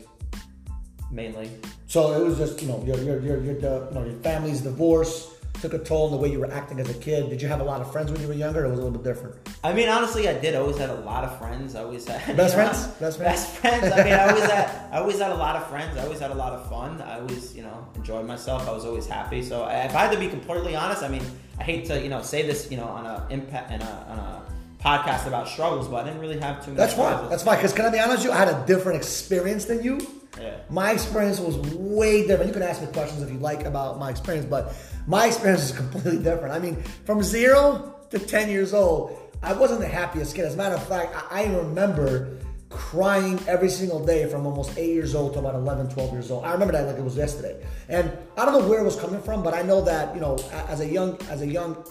mainly 1.10 1.50
So 1.86 2.14
it 2.18 2.24
was 2.24 2.38
just 2.38 2.62
you 2.62 2.68
know 2.68 2.82
your 2.86 2.96
your 2.98 3.20
your 3.20 3.38
your, 3.44 3.54
the, 3.54 3.88
you 3.90 3.94
know, 3.94 4.04
your 4.04 4.18
family's 4.20 4.62
divorce 4.62 5.32
took 5.60 5.74
a 5.74 5.78
toll 5.78 6.06
on 6.06 6.10
the 6.10 6.16
way 6.16 6.28
you 6.28 6.40
were 6.40 6.50
acting 6.50 6.80
as 6.80 6.90
a 6.90 6.94
kid. 6.94 7.30
Did 7.30 7.40
you 7.40 7.46
have 7.48 7.60
a 7.60 7.64
lot 7.64 7.80
of 7.80 7.92
friends 7.92 8.10
when 8.10 8.20
you 8.20 8.26
were 8.26 8.34
younger? 8.34 8.62
Or 8.62 8.66
it 8.66 8.70
was 8.70 8.80
a 8.80 8.82
little 8.82 8.98
bit 8.98 9.04
different. 9.04 9.36
I 9.62 9.72
mean, 9.72 9.88
honestly, 9.88 10.28
I 10.28 10.36
did. 10.38 10.56
I 10.56 10.58
always 10.58 10.76
had 10.76 10.90
a 10.90 11.00
lot 11.10 11.22
of 11.22 11.38
friends. 11.38 11.76
I 11.76 11.84
always 11.84 12.06
had 12.06 12.36
Best 12.36 12.56
you 12.56 12.62
know, 12.62 12.68
friends? 12.68 12.86
Best 13.00 13.18
friends? 13.18 13.40
Best 13.40 13.56
friends. 13.56 13.92
I 13.92 14.02
mean, 14.02 14.12
I 14.12 14.28
always 14.28 14.44
had. 14.44 14.88
I 14.92 14.98
always 14.98 15.18
had 15.20 15.30
a 15.30 15.36
lot 15.36 15.54
of 15.54 15.68
friends. 15.68 15.96
I 15.96 16.02
always 16.02 16.18
had 16.18 16.30
a 16.30 16.34
lot 16.34 16.52
of 16.52 16.68
fun. 16.68 17.00
I 17.02 17.20
always, 17.20 17.54
you 17.54 17.62
know, 17.62 17.86
enjoyed 17.94 18.26
myself. 18.26 18.68
I 18.68 18.72
was 18.72 18.84
always 18.84 19.06
happy. 19.06 19.42
So, 19.42 19.66
if 19.66 19.94
I 19.94 20.00
had 20.06 20.12
to 20.12 20.18
be 20.18 20.28
completely 20.28 20.74
honest, 20.74 21.02
I 21.02 21.08
mean, 21.08 21.22
I 21.60 21.62
hate 21.62 21.84
to, 21.86 22.02
you 22.02 22.08
know, 22.08 22.22
say 22.22 22.44
this, 22.44 22.70
you 22.70 22.76
know, 22.76 22.88
on 22.88 23.06
a 23.06 23.26
impact 23.30 23.70
and 23.70 23.82
a, 23.82 24.06
on 24.08 24.18
a 24.18 24.42
podcast 24.82 25.26
about 25.26 25.48
struggles, 25.48 25.88
but 25.88 26.04
I 26.04 26.04
didn't 26.04 26.20
really 26.20 26.40
have 26.40 26.64
too 26.64 26.72
much. 26.72 26.78
That's 26.78 26.94
fine. 26.94 27.30
That's 27.30 27.42
fine. 27.42 27.56
Because 27.56 27.72
can 27.72 27.86
I 27.86 27.90
be 27.90 27.98
honest 27.98 28.18
with 28.18 28.26
you? 28.26 28.32
I 28.32 28.36
had 28.36 28.48
a 28.48 28.66
different 28.66 28.96
experience 28.96 29.64
than 29.66 29.82
you. 29.82 30.00
Yeah. 30.40 30.56
My 30.70 30.92
experience 30.92 31.38
was 31.38 31.56
way 31.76 32.26
different. 32.26 32.48
You 32.48 32.54
can 32.54 32.62
ask 32.62 32.80
me 32.80 32.88
questions 32.88 33.22
if 33.22 33.30
you 33.30 33.38
like 33.38 33.64
about 33.64 33.98
my 33.98 34.10
experience, 34.10 34.46
but 34.46 34.74
my 35.06 35.26
experience 35.26 35.62
is 35.62 35.72
completely 35.76 36.22
different. 36.22 36.52
I 36.52 36.58
mean, 36.58 36.82
from 37.04 37.22
zero 37.22 37.94
to 38.10 38.18
10 38.18 38.48
years 38.48 38.74
old, 38.74 39.18
I 39.42 39.52
wasn't 39.52 39.80
the 39.80 39.88
happiest 39.88 40.34
kid. 40.34 40.44
As 40.44 40.54
a 40.54 40.56
matter 40.56 40.74
of 40.74 40.86
fact, 40.86 41.14
I, 41.30 41.42
I 41.42 41.56
remember 41.56 42.38
crying 42.70 43.38
every 43.46 43.68
single 43.68 44.04
day 44.04 44.28
from 44.30 44.46
almost 44.46 44.76
8 44.78 44.92
years 44.92 45.14
old 45.14 45.34
to 45.34 45.40
about 45.40 45.54
11, 45.54 45.90
12 45.90 46.12
years 46.12 46.30
old. 46.30 46.44
I 46.44 46.52
remember 46.52 46.72
that 46.72 46.86
like 46.86 46.96
it 46.96 47.04
was 47.04 47.16
yesterday. 47.16 47.62
And 47.88 48.10
I 48.36 48.44
don't 48.44 48.58
know 48.58 48.66
where 48.66 48.80
it 48.80 48.84
was 48.84 48.96
coming 48.96 49.20
from, 49.20 49.42
but 49.42 49.52
I 49.52 49.62
know 49.62 49.82
that, 49.82 50.14
you 50.14 50.20
know, 50.20 50.38
as 50.68 50.80
a 50.80 50.86
young, 50.86 51.18
as 51.28 51.42
a 51.42 51.46
young, 51.46 51.84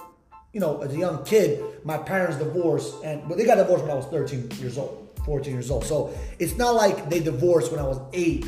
you 0.53 0.59
know, 0.59 0.81
as 0.81 0.93
a 0.93 0.97
young 0.97 1.23
kid, 1.23 1.63
my 1.85 1.97
parents 1.97 2.37
divorced, 2.37 3.03
and 3.03 3.29
they 3.31 3.45
got 3.45 3.55
divorced 3.55 3.83
when 3.83 3.91
I 3.91 3.95
was 3.95 4.05
13 4.07 4.51
years 4.59 4.77
old, 4.77 5.09
14 5.25 5.53
years 5.53 5.71
old. 5.71 5.85
So 5.85 6.13
it's 6.39 6.57
not 6.57 6.75
like 6.75 7.09
they 7.09 7.21
divorced 7.21 7.71
when 7.71 7.79
I 7.79 7.87
was 7.87 7.99
eight, 8.13 8.45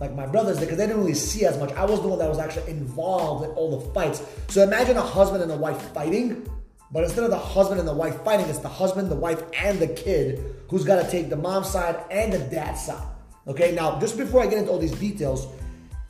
like 0.00 0.14
my 0.14 0.26
brothers 0.26 0.58
because 0.58 0.78
they 0.78 0.86
didn't 0.86 1.00
really 1.00 1.14
see 1.14 1.44
as 1.44 1.58
much. 1.58 1.72
I 1.72 1.84
was 1.84 2.00
the 2.00 2.08
one 2.08 2.18
that 2.18 2.28
was 2.28 2.38
actually 2.38 2.70
involved 2.70 3.44
in 3.44 3.50
all 3.50 3.78
the 3.78 3.92
fights. 3.92 4.22
So 4.48 4.62
imagine 4.62 4.96
a 4.96 5.02
husband 5.02 5.42
and 5.42 5.52
a 5.52 5.56
wife 5.56 5.80
fighting, 5.92 6.48
but 6.90 7.04
instead 7.04 7.24
of 7.24 7.30
the 7.30 7.38
husband 7.38 7.80
and 7.80 7.88
the 7.88 7.94
wife 7.94 8.22
fighting, 8.22 8.46
it's 8.46 8.60
the 8.60 8.68
husband, 8.68 9.10
the 9.10 9.16
wife, 9.16 9.42
and 9.58 9.78
the 9.78 9.88
kid 9.88 10.54
who's 10.68 10.84
got 10.84 11.02
to 11.02 11.10
take 11.10 11.28
the 11.28 11.36
mom's 11.36 11.68
side 11.68 12.02
and 12.10 12.32
the 12.32 12.38
dad's 12.38 12.86
side. 12.86 13.06
Okay, 13.46 13.74
now 13.74 14.00
just 14.00 14.16
before 14.16 14.42
I 14.42 14.46
get 14.46 14.58
into 14.58 14.70
all 14.70 14.78
these 14.78 14.92
details, 14.92 15.46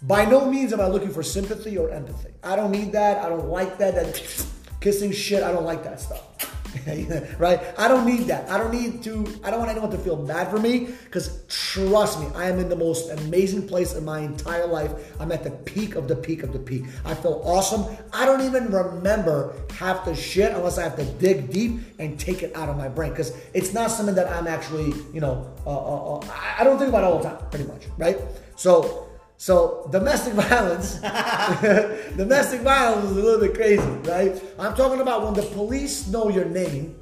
by 0.02 0.24
no 0.24 0.48
means 0.48 0.72
am 0.72 0.80
I 0.80 0.86
looking 0.86 1.10
for 1.10 1.22
sympathy 1.22 1.76
or 1.76 1.90
empathy. 1.90 2.32
I 2.44 2.54
don't 2.54 2.70
need 2.70 2.92
that. 2.92 3.24
I 3.24 3.28
don't 3.28 3.48
like 3.48 3.78
that. 3.78 3.94
That 3.94 4.46
kissing 4.80 5.12
shit. 5.12 5.42
I 5.42 5.52
don't 5.52 5.64
like 5.64 5.82
that 5.84 6.00
stuff. 6.00 6.22
right? 7.38 7.60
I 7.78 7.88
don't 7.88 8.04
need 8.04 8.26
that. 8.26 8.50
I 8.50 8.58
don't 8.58 8.72
need 8.72 9.02
to. 9.04 9.26
I 9.42 9.50
don't 9.50 9.58
want 9.60 9.70
anyone 9.70 9.90
to 9.90 9.98
feel 9.98 10.16
bad 10.16 10.50
for 10.50 10.58
me 10.58 10.88
because 11.04 11.42
trust 11.48 12.20
me, 12.20 12.26
I 12.34 12.48
am 12.50 12.58
in 12.58 12.68
the 12.68 12.76
most 12.76 13.10
amazing 13.10 13.66
place 13.66 13.94
in 13.94 14.04
my 14.04 14.20
entire 14.20 14.66
life. 14.66 14.92
I'm 15.20 15.32
at 15.32 15.42
the 15.42 15.50
peak 15.52 15.94
of 15.94 16.06
the 16.06 16.16
peak 16.16 16.42
of 16.42 16.52
the 16.52 16.58
peak. 16.58 16.84
I 17.04 17.14
feel 17.14 17.40
awesome. 17.44 17.84
I 18.12 18.26
don't 18.26 18.42
even 18.42 18.70
remember 18.70 19.54
half 19.74 20.04
the 20.04 20.14
shit 20.14 20.52
unless 20.52 20.76
I 20.78 20.82
have 20.82 20.96
to 20.96 21.04
dig 21.04 21.50
deep 21.50 21.80
and 21.98 22.18
take 22.20 22.42
it 22.42 22.54
out 22.54 22.68
of 22.68 22.76
my 22.76 22.88
brain 22.88 23.10
because 23.10 23.32
it's 23.54 23.72
not 23.72 23.90
something 23.90 24.14
that 24.14 24.28
I'm 24.30 24.46
actually, 24.46 24.92
you 25.14 25.20
know, 25.20 25.50
uh, 25.66 25.70
uh, 25.70 26.16
uh, 26.18 26.26
I- 26.30 26.56
I 26.60 26.64
don't 26.64 26.78
think 26.78 26.88
about 26.90 27.04
all 27.04 27.18
the 27.18 27.28
time, 27.28 27.38
pretty 27.50 27.66
much, 27.66 27.84
right? 27.96 28.18
So. 28.56 29.05
So 29.38 29.88
domestic 29.92 30.32
violence, 30.48 30.94
domestic 32.16 32.62
violence 32.62 33.10
is 33.10 33.16
a 33.16 33.20
little 33.20 33.40
bit 33.40 33.54
crazy, 33.54 33.82
right? 34.10 34.42
I'm 34.58 34.74
talking 34.74 35.00
about 35.00 35.24
when 35.24 35.34
the 35.34 35.42
police 35.42 36.06
know 36.08 36.28
your 36.28 36.46
name 36.46 36.96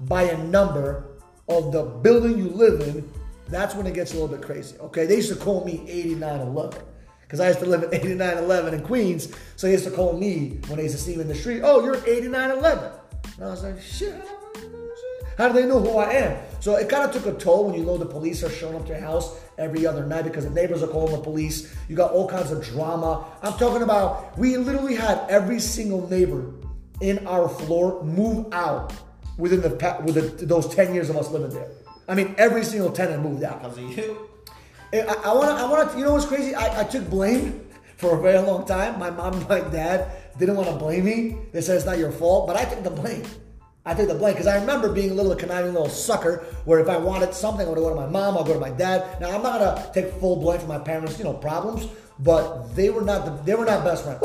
by 0.00 0.22
a 0.22 0.38
number 0.44 1.04
of 1.48 1.72
the 1.72 1.82
building 1.82 2.38
you 2.38 2.48
live 2.48 2.80
in. 2.80 3.10
That's 3.48 3.74
when 3.74 3.86
it 3.86 3.94
gets 3.94 4.12
a 4.12 4.14
little 4.14 4.28
bit 4.28 4.42
crazy. 4.42 4.78
Okay, 4.78 5.06
they 5.06 5.16
used 5.16 5.28
to 5.30 5.36
call 5.36 5.64
me 5.64 5.84
8911 5.88 6.80
because 7.22 7.40
I 7.40 7.48
used 7.48 7.60
to 7.60 7.66
live 7.66 7.82
at 7.82 7.92
8911 7.94 8.74
in 8.74 8.82
Queens. 8.82 9.32
So 9.56 9.66
they 9.66 9.72
used 9.72 9.84
to 9.84 9.90
call 9.90 10.16
me 10.16 10.60
when 10.68 10.76
they 10.76 10.84
used 10.84 10.96
to 10.96 11.02
see 11.02 11.16
me 11.16 11.22
in 11.22 11.28
the 11.28 11.34
street. 11.34 11.62
Oh, 11.62 11.84
you're 11.84 11.96
8911. 11.96 12.92
And 13.36 13.44
I 13.44 13.50
was 13.50 13.62
like, 13.62 13.80
shit. 13.80 14.22
How 15.40 15.48
do 15.48 15.54
they 15.54 15.64
know 15.64 15.80
who 15.80 15.96
I 15.96 16.12
am? 16.12 16.38
So 16.60 16.76
it 16.76 16.90
kind 16.90 17.02
of 17.02 17.12
took 17.12 17.24
a 17.24 17.38
toll 17.38 17.64
when 17.64 17.74
you 17.74 17.82
know 17.82 17.96
the 17.96 18.04
police 18.04 18.44
are 18.44 18.50
showing 18.50 18.76
up 18.76 18.82
to 18.82 18.92
your 18.92 19.00
house 19.00 19.40
every 19.56 19.86
other 19.86 20.04
night 20.04 20.24
because 20.24 20.44
the 20.44 20.50
neighbors 20.50 20.82
are 20.82 20.86
calling 20.86 21.16
the 21.16 21.22
police. 21.22 21.74
You 21.88 21.96
got 21.96 22.12
all 22.12 22.28
kinds 22.28 22.50
of 22.50 22.62
drama. 22.62 23.24
I'm 23.42 23.54
talking 23.54 23.80
about 23.80 24.36
we 24.36 24.58
literally 24.58 24.96
had 24.96 25.24
every 25.30 25.58
single 25.58 26.06
neighbor 26.10 26.52
in 27.00 27.26
our 27.26 27.48
floor 27.48 28.04
move 28.04 28.52
out 28.52 28.92
within 29.38 29.62
the 29.62 29.70
within 30.04 30.46
those 30.46 30.74
10 30.74 30.92
years 30.92 31.08
of 31.08 31.16
us 31.16 31.30
living 31.30 31.48
there. 31.48 31.70
I 32.06 32.14
mean, 32.14 32.34
every 32.36 32.62
single 32.62 32.92
tenant 32.92 33.22
moved 33.22 33.42
out. 33.42 33.62
because 33.62 33.78
of 33.78 33.96
you. 33.96 34.28
I, 34.92 34.98
I 35.24 35.32
want 35.32 35.56
to. 35.56 35.64
I 35.64 35.70
want 35.70 35.90
to. 35.90 35.98
You 35.98 36.04
know 36.04 36.12
what's 36.12 36.26
crazy? 36.26 36.54
I, 36.54 36.82
I 36.82 36.84
took 36.84 37.08
blame 37.08 37.66
for 37.96 38.18
a 38.18 38.20
very 38.20 38.46
long 38.46 38.66
time. 38.66 38.98
My 38.98 39.08
mom 39.08 39.32
and 39.32 39.48
my 39.48 39.60
dad 39.60 40.06
didn't 40.38 40.56
want 40.56 40.68
to 40.68 40.76
blame 40.76 41.06
me. 41.06 41.38
They 41.52 41.62
said 41.62 41.76
it's 41.76 41.86
not 41.86 41.96
your 41.96 42.12
fault, 42.12 42.46
but 42.46 42.56
I 42.56 42.66
took 42.66 42.82
the 42.84 42.90
blame. 42.90 43.24
I 43.86 43.94
took 43.94 44.08
the 44.08 44.14
blame 44.14 44.34
because 44.34 44.46
I 44.46 44.60
remember 44.60 44.92
being 44.92 45.10
a 45.10 45.14
little 45.14 45.34
conniving 45.34 45.72
little 45.72 45.88
sucker 45.88 46.44
where 46.66 46.80
if 46.80 46.88
I 46.88 46.98
wanted 46.98 47.32
something, 47.32 47.66
I 47.66 47.70
would 47.70 47.78
go 47.78 47.88
to 47.88 47.94
my 47.94 48.06
mom, 48.06 48.36
I'll 48.36 48.44
go 48.44 48.52
to 48.52 48.60
my 48.60 48.70
dad. 48.70 49.20
Now 49.20 49.34
I'm 49.34 49.42
not 49.42 49.58
gonna 49.58 49.90
take 49.94 50.12
full 50.14 50.36
blame 50.36 50.60
for 50.60 50.66
my 50.66 50.78
parents, 50.78 51.18
you 51.18 51.24
know, 51.24 51.32
problems, 51.32 51.88
but 52.18 52.74
they 52.74 52.90
were 52.90 53.00
not 53.00 53.24
the, 53.24 53.30
they 53.44 53.54
were 53.54 53.64
not 53.64 53.82
best 53.82 54.04
friends. 54.04 54.20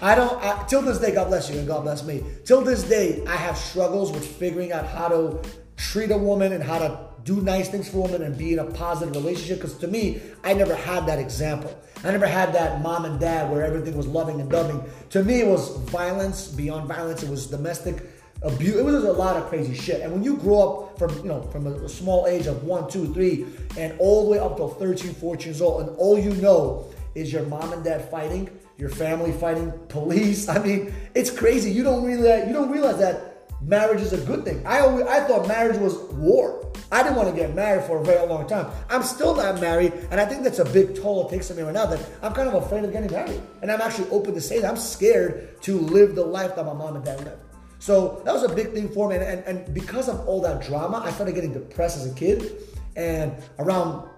I 0.00 0.14
don't 0.14 0.42
I, 0.42 0.64
till 0.68 0.80
this 0.80 0.98
day, 0.98 1.12
God 1.12 1.28
bless 1.28 1.50
you 1.50 1.58
and 1.58 1.68
God 1.68 1.82
bless 1.82 2.02
me. 2.02 2.22
Till 2.44 2.62
this 2.62 2.82
day, 2.82 3.22
I 3.26 3.36
have 3.36 3.58
struggles 3.58 4.10
with 4.10 4.26
figuring 4.26 4.72
out 4.72 4.86
how 4.86 5.08
to 5.08 5.42
treat 5.76 6.10
a 6.10 6.18
woman 6.18 6.52
and 6.52 6.62
how 6.62 6.78
to 6.78 6.98
do 7.24 7.40
nice 7.42 7.68
things 7.68 7.88
for 7.88 7.98
a 7.98 8.00
woman 8.00 8.22
and 8.22 8.36
be 8.36 8.54
in 8.54 8.58
a 8.58 8.64
positive 8.64 9.14
relationship. 9.14 9.58
Because 9.58 9.76
to 9.78 9.88
me, 9.88 10.20
I 10.42 10.54
never 10.54 10.74
had 10.74 11.06
that 11.06 11.18
example. 11.18 11.78
I 12.04 12.10
never 12.10 12.26
had 12.26 12.52
that 12.54 12.82
mom 12.82 13.06
and 13.06 13.18
dad 13.18 13.50
where 13.50 13.64
everything 13.64 13.96
was 13.96 14.06
loving 14.06 14.40
and 14.40 14.52
loving. 14.52 14.82
To 15.10 15.22
me, 15.24 15.40
it 15.40 15.46
was 15.46 15.76
violence 15.90 16.48
beyond 16.48 16.86
violence. 16.86 17.22
It 17.22 17.30
was 17.30 17.46
domestic 17.46 18.02
abuse. 18.44 18.76
It 18.76 18.84
was 18.84 19.04
a 19.04 19.12
lot 19.12 19.36
of 19.36 19.48
crazy 19.48 19.74
shit. 19.74 20.02
And 20.02 20.12
when 20.12 20.22
you 20.22 20.36
grow 20.36 20.60
up 20.60 20.98
from 20.98 21.16
you 21.18 21.24
know 21.24 21.42
from 21.42 21.66
a, 21.66 21.88
small 21.88 22.26
age 22.26 22.46
of 22.46 22.64
one, 22.64 22.88
two, 22.88 23.12
three, 23.12 23.46
and 23.76 23.94
all 23.98 24.24
the 24.24 24.30
way 24.30 24.38
up 24.38 24.56
till 24.56 24.68
13, 24.68 25.14
14 25.14 25.46
years 25.46 25.60
old, 25.60 25.88
and 25.88 25.96
all 25.96 26.18
you 26.18 26.32
know 26.34 26.86
is 27.14 27.32
your 27.32 27.44
mom 27.44 27.72
and 27.72 27.82
dad 27.82 28.10
fighting, 28.10 28.50
your 28.76 28.90
family 28.90 29.32
fighting, 29.32 29.72
police. 29.88 30.48
I 30.54 30.58
mean, 30.58 30.94
it's 31.14 31.30
crazy. 31.30 31.70
You 31.70 31.82
don't 31.82 32.04
realize 32.04 32.46
you 32.46 32.52
don't 32.52 32.70
realize 32.70 32.98
that 32.98 33.50
marriage 33.62 34.00
is 34.00 34.12
a 34.12 34.18
good 34.18 34.44
thing. 34.44 34.64
I 34.66 34.80
always 34.80 35.06
I 35.06 35.20
thought 35.20 35.48
marriage 35.48 35.78
was 35.78 35.96
war. 36.12 36.60
I 36.92 37.02
didn't 37.02 37.16
want 37.16 37.28
to 37.28 37.34
get 37.34 37.54
married 37.54 37.84
for 37.84 37.98
a 37.98 38.04
very 38.04 38.24
long 38.26 38.46
time. 38.46 38.70
I'm 38.88 39.02
still 39.02 39.34
not 39.34 39.60
married, 39.60 39.92
and 40.10 40.20
I 40.20 40.26
think 40.26 40.44
that's 40.44 40.58
a 40.60 40.64
big 40.64 40.94
toll 40.94 41.26
it 41.26 41.30
takes 41.30 41.50
on 41.50 41.56
me 41.56 41.62
right 41.62 41.74
now 41.74 41.86
that 41.86 42.06
I'm 42.22 42.32
kind 42.32 42.48
of 42.48 42.62
afraid 42.62 42.84
of 42.84 42.92
getting 42.92 43.10
married. 43.10 43.40
And 43.62 43.72
I'm 43.72 43.80
actually 43.80 44.10
open 44.10 44.34
to 44.34 44.40
say 44.40 44.60
that 44.60 44.70
I'm 44.70 44.76
scared 44.76 45.60
to 45.62 45.78
live 45.78 46.14
the 46.14 46.24
life 46.24 46.54
that 46.56 46.64
my 46.64 46.72
mom 46.74 46.96
and 46.96 47.04
dad 47.04 47.24
lived. 47.24 47.43
So 47.84 48.22
that 48.24 48.32
was 48.32 48.44
a 48.44 48.48
big 48.48 48.72
thing 48.72 48.88
for 48.88 49.10
me. 49.10 49.16
And, 49.16 49.24
and, 49.24 49.44
and 49.44 49.74
because 49.74 50.08
of 50.08 50.26
all 50.26 50.40
that 50.40 50.62
drama, 50.62 51.02
I 51.04 51.10
started 51.10 51.34
getting 51.34 51.52
depressed 51.52 51.98
as 51.98 52.10
a 52.10 52.14
kid. 52.14 52.56
And 52.96 53.36
around 53.58 54.08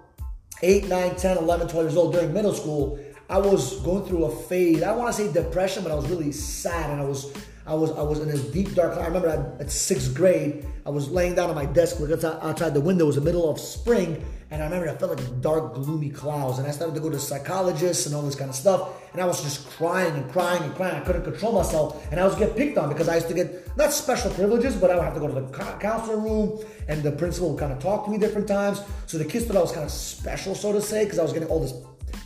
8, 0.62 0.87
9, 0.87 1.16
10, 1.16 1.38
11, 1.38 1.66
12 1.66 1.87
years 1.87 1.96
old 1.96 2.12
during 2.12 2.32
middle 2.32 2.54
school, 2.54 2.96
I 3.28 3.38
was 3.38 3.80
going 3.80 4.04
through 4.04 4.26
a 4.26 4.37
phase. 4.44 4.85
I 4.85 4.92
want 4.92 5.12
to 5.12 5.20
say 5.20 5.32
depression, 5.32 5.82
but 5.82 5.90
I 5.90 5.96
was 5.96 6.08
really 6.08 6.30
sad 6.30 6.90
and 6.90 7.00
I 7.00 7.04
was 7.04 7.32
I 7.66 7.75
was 7.75 7.90
I 7.90 8.02
was 8.02 8.20
in 8.20 8.28
this 8.28 8.44
deep 8.52 8.73
dark. 8.76 8.96
I 8.99 9.06
remember 9.06 9.26
at, 9.26 9.61
at 9.61 9.73
sixth 9.73 10.14
grade, 10.14 10.64
I 10.87 10.90
was 10.90 11.11
laying 11.11 11.35
down 11.35 11.49
on 11.49 11.56
my 11.56 11.66
desk, 11.66 11.99
look 11.99 12.12
outside, 12.12 12.38
outside 12.42 12.73
the 12.73 12.80
window. 12.80 13.06
It 13.06 13.08
was 13.08 13.16
the 13.16 13.23
middle 13.23 13.50
of 13.50 13.58
spring, 13.58 14.25
and 14.50 14.62
I 14.62 14.67
remember 14.67 14.88
I 14.88 14.95
felt 14.95 15.19
like 15.19 15.41
dark, 15.41 15.75
gloomy 15.75 16.11
clouds. 16.11 16.59
And 16.59 16.69
I 16.69 16.71
started 16.71 16.95
to 16.95 17.00
go 17.00 17.11
to 17.11 17.19
psychologists 17.19 18.07
and 18.07 18.15
all 18.15 18.23
this 18.23 18.37
kind 18.37 18.49
of 18.49 18.55
stuff. 18.55 18.91
And 19.12 19.21
I 19.21 19.25
was 19.25 19.43
just 19.43 19.69
crying 19.71 20.15
and 20.15 20.31
crying 20.31 20.62
and 20.62 20.75
crying. 20.75 20.95
I 20.95 21.00
couldn't 21.00 21.25
control 21.25 21.53
myself, 21.53 22.07
and 22.11 22.21
I 22.21 22.25
was 22.25 22.37
get 22.37 22.57
picked 22.57 22.79
on 22.79 22.88
because 22.88 23.09
I 23.09 23.17
used 23.17 23.29
to 23.29 23.35
get 23.35 23.76
not 23.76 23.93
special 23.93 24.31
privileges, 24.31 24.76
but 24.76 24.91
I 24.91 24.95
would 24.95 25.05
have 25.05 25.15
to 25.15 25.21
go 25.21 25.26
to 25.26 25.35
the 25.35 25.76
counselor 25.81 26.19
room, 26.19 26.62
and 26.88 27.03
the 27.03 27.12
principal 27.12 27.50
would 27.50 27.59
kind 27.59 27.73
of 27.73 27.81
talk 27.81 28.05
to 28.05 28.11
me 28.11 28.19
different 28.19 28.47
times. 28.47 28.83
So 29.07 29.19
the 29.19 29.25
kids 29.25 29.47
thought 29.47 29.57
I 29.57 29.61
was 29.61 29.73
kind 29.73 29.85
of 29.85 29.91
special, 29.91 30.55
so 30.55 30.73
to 30.73 30.81
say, 30.81 31.05
because 31.05 31.19
I 31.19 31.23
was 31.23 31.33
getting 31.33 31.49
all 31.49 31.61
this 31.61 31.75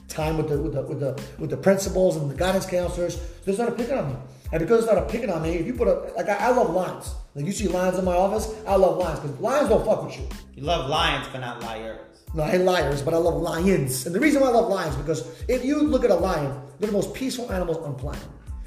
time 0.09 0.37
with 0.37 0.49
the 0.49 0.61
with 0.61 0.75
the 0.75 0.83
with 0.83 1.01
the 1.01 1.23
with 1.39 1.51
the 1.51 1.57
principals 1.57 2.17
and 2.17 2.31
the 2.31 2.35
guidance 2.35 2.67
counselors. 2.67 3.15
So 3.15 3.23
they 3.47 3.55
started 3.55 3.77
picking 3.77 3.97
on 3.97 4.11
me. 4.11 4.17
And 4.53 4.61
because 4.61 4.81
it's 4.81 4.93
not 4.93 4.99
a 4.99 5.07
picking 5.07 5.31
on 5.31 5.43
me, 5.43 5.51
if 5.51 5.67
you 5.67 5.75
put 5.75 5.89
a 5.89 6.13
like 6.17 6.29
I, 6.29 6.49
I 6.49 6.51
love 6.51 6.71
lions. 6.71 7.15
Like 7.35 7.47
you 7.47 7.53
see 7.53 7.69
lions 7.69 7.99
in 7.99 8.05
my 8.05 8.17
office, 8.17 8.53
I 8.67 8.75
love 8.75 8.99
lions 8.99 9.21
because 9.21 9.39
lions 9.39 9.69
don't 9.69 9.87
fuck 9.87 10.05
with 10.05 10.19
you. 10.19 10.29
You 10.57 10.65
love 10.65 10.91
lions, 10.91 11.29
but 11.33 11.39
not 11.39 11.63
liars. 11.63 12.10
No, 12.33 12.45
I 12.45 12.51
hate 12.51 12.61
liars, 12.61 13.03
but 13.03 13.13
I 13.13 13.17
love 13.17 13.43
lions. 13.43 14.07
And 14.07 14.15
the 14.15 14.21
reason 14.21 14.41
why 14.41 14.49
I 14.49 14.53
love 14.53 14.69
lions 14.69 14.95
because 14.97 15.27
if 15.49 15.65
you 15.65 15.83
look 15.83 16.05
at 16.05 16.11
a 16.11 16.15
lion, 16.15 16.63
they're 16.79 16.87
the 16.87 16.93
most 16.93 17.13
peaceful 17.13 17.51
animals 17.51 17.79
on 17.79 17.97
planet. 17.97 18.23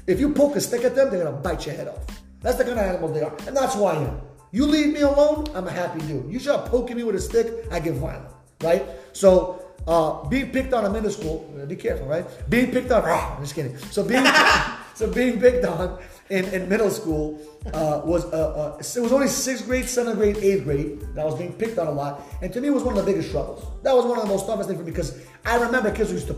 If 0.06 0.20
you 0.20 0.32
poke 0.34 0.56
a 0.56 0.60
stick 0.60 0.84
at 0.84 0.94
them, 0.94 1.10
they're 1.10 1.24
gonna 1.24 1.36
bite 1.36 1.64
your 1.64 1.74
head 1.74 1.88
off. 1.88 2.04
That's 2.40 2.58
the 2.58 2.64
kind 2.64 2.78
of 2.78 2.84
animal 2.84 3.08
they 3.08 3.22
are, 3.22 3.34
and 3.46 3.56
that's 3.56 3.74
why 3.74 3.94
I 3.94 4.02
am. 4.02 4.20
You 4.52 4.66
leave 4.66 4.92
me 4.92 5.00
alone, 5.00 5.46
I'm 5.54 5.66
a 5.66 5.70
happy 5.70 6.00
dude. 6.00 6.30
You 6.30 6.38
start 6.38 6.66
poking 6.66 6.96
me 6.96 7.04
with 7.04 7.16
a 7.16 7.20
stick, 7.20 7.66
I 7.72 7.80
get 7.80 7.94
violent, 7.94 8.28
right? 8.62 8.86
So 9.14 9.64
uh, 9.86 10.28
being 10.28 10.50
picked 10.50 10.74
on 10.74 10.84
in 10.84 10.92
middle 10.92 11.10
school, 11.10 11.50
be 11.66 11.74
careful, 11.74 12.06
right? 12.06 12.26
Being 12.50 12.70
picked 12.70 12.92
on, 12.92 13.02
oh, 13.04 13.34
I'm 13.36 13.42
just 13.42 13.54
kidding. 13.54 13.76
So 13.78 14.04
being 14.04 14.26
so 14.94 15.10
being 15.10 15.40
picked 15.40 15.64
on 15.64 15.98
in, 16.30 16.44
in 16.46 16.68
middle 16.68 16.90
school 16.90 17.40
uh, 17.72 18.00
was 18.04 18.24
uh, 18.26 18.76
uh, 18.76 18.78
it 18.78 19.00
was 19.00 19.12
only 19.12 19.28
sixth 19.28 19.66
grade, 19.66 19.88
seventh 19.88 20.16
grade, 20.16 20.36
eighth 20.38 20.64
grade 20.64 21.00
that 21.14 21.22
I 21.22 21.24
was 21.24 21.36
being 21.36 21.52
picked 21.52 21.78
on 21.78 21.86
a 21.86 21.92
lot, 21.92 22.22
and 22.42 22.52
to 22.52 22.60
me 22.60 22.68
it 22.68 22.74
was 22.74 22.82
one 22.82 22.96
of 22.96 23.04
the 23.04 23.10
biggest 23.10 23.28
struggles. 23.28 23.64
That 23.82 23.94
was 23.94 24.04
one 24.04 24.18
of 24.18 24.24
the 24.24 24.30
most 24.30 24.46
toughest 24.46 24.68
things 24.68 24.80
for 24.80 24.84
me 24.84 24.90
because 24.90 25.20
I 25.44 25.56
remember 25.56 25.90
kids 25.90 26.10
who 26.10 26.16
used 26.16 26.28
to 26.28 26.36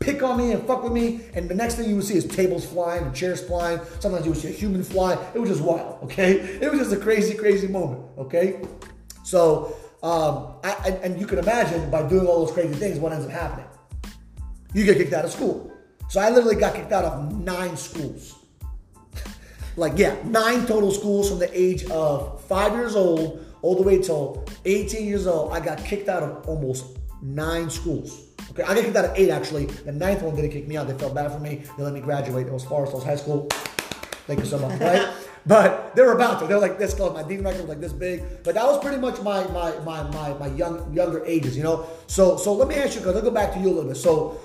pick 0.00 0.22
on 0.22 0.38
me 0.38 0.52
and 0.52 0.66
fuck 0.66 0.82
with 0.82 0.92
me, 0.92 1.22
and 1.34 1.48
the 1.48 1.54
next 1.54 1.74
thing 1.74 1.88
you 1.88 1.96
would 1.96 2.04
see 2.04 2.16
is 2.16 2.26
tables 2.26 2.64
flying 2.64 3.04
and 3.04 3.14
chairs 3.14 3.40
flying. 3.40 3.80
Sometimes 4.00 4.24
you 4.24 4.32
would 4.32 4.40
see 4.40 4.48
a 4.48 4.52
human 4.52 4.82
fly. 4.82 5.18
It 5.34 5.38
was 5.38 5.50
just 5.50 5.62
wild, 5.62 6.02
okay? 6.04 6.58
It 6.62 6.70
was 6.70 6.80
just 6.80 6.92
a 6.92 6.96
crazy, 6.96 7.34
crazy 7.34 7.66
moment, 7.66 8.04
okay? 8.18 8.60
So, 9.24 9.76
um, 10.02 10.54
I, 10.62 10.98
and 11.02 11.20
you 11.20 11.26
can 11.26 11.38
imagine 11.38 11.90
by 11.90 12.08
doing 12.08 12.26
all 12.26 12.44
those 12.44 12.54
crazy 12.54 12.74
things, 12.74 12.98
what 13.00 13.12
ends 13.12 13.26
up 13.26 13.32
happening? 13.32 13.66
You 14.72 14.84
get 14.84 14.96
kicked 14.96 15.12
out 15.12 15.24
of 15.24 15.32
school. 15.32 15.72
So 16.08 16.20
I 16.20 16.30
literally 16.30 16.54
got 16.54 16.74
kicked 16.74 16.92
out 16.92 17.04
of 17.04 17.34
nine 17.36 17.76
schools. 17.76 18.35
Like, 19.76 19.98
yeah, 19.98 20.16
nine 20.24 20.66
total 20.66 20.90
schools 20.90 21.28
from 21.28 21.38
the 21.38 21.50
age 21.58 21.84
of 21.90 22.42
five 22.44 22.72
years 22.72 22.96
old 22.96 23.44
all 23.62 23.74
the 23.74 23.82
way 23.82 24.00
till 24.00 24.44
18 24.64 25.06
years 25.06 25.26
old. 25.26 25.52
I 25.52 25.60
got 25.60 25.78
kicked 25.78 26.08
out 26.08 26.22
of 26.22 26.48
almost 26.48 26.98
nine 27.22 27.68
schools. 27.68 28.22
Okay, 28.50 28.62
I 28.62 28.74
got 28.74 28.84
kicked 28.84 28.96
out 28.96 29.04
of 29.04 29.12
eight 29.16 29.30
actually. 29.30 29.66
The 29.66 29.92
ninth 29.92 30.22
one 30.22 30.34
didn't 30.34 30.52
kick 30.52 30.66
me 30.66 30.76
out. 30.76 30.88
They 30.88 30.96
felt 30.96 31.14
bad 31.14 31.30
for 31.30 31.40
me. 31.40 31.62
They 31.76 31.82
let 31.82 31.92
me 31.92 32.00
graduate. 32.00 32.46
It 32.46 32.52
was 32.52 32.64
Forest 32.64 32.92
Hills 32.92 33.04
High 33.04 33.16
School. 33.16 33.48
Thank 34.26 34.40
you 34.40 34.46
so 34.46 34.58
much, 34.58 34.80
right? 34.80 35.12
but 35.46 35.94
they 35.94 36.02
were 36.02 36.12
about 36.12 36.40
to. 36.40 36.46
They 36.46 36.54
were 36.54 36.60
like 36.60 36.78
this 36.78 36.94
close. 36.94 37.12
My 37.12 37.22
dean 37.22 37.44
record 37.44 37.60
was 37.60 37.68
like 37.68 37.80
this 37.80 37.92
big. 37.92 38.22
But 38.44 38.54
that 38.54 38.64
was 38.64 38.80
pretty 38.82 38.98
much 38.98 39.20
my 39.20 39.46
my 39.48 39.78
my 39.80 40.02
my, 40.10 40.32
my 40.34 40.46
young 40.48 40.92
younger 40.92 41.24
ages, 41.26 41.56
you 41.56 41.62
know. 41.62 41.86
So 42.06 42.36
so 42.36 42.54
let 42.54 42.66
me 42.66 42.76
ask 42.76 42.94
you, 42.94 43.00
because 43.00 43.14
I'll 43.14 43.22
go 43.22 43.30
back 43.30 43.52
to 43.54 43.60
you 43.60 43.66
a 43.66 43.74
little 43.74 43.90
bit. 43.90 43.96
So 43.96 44.40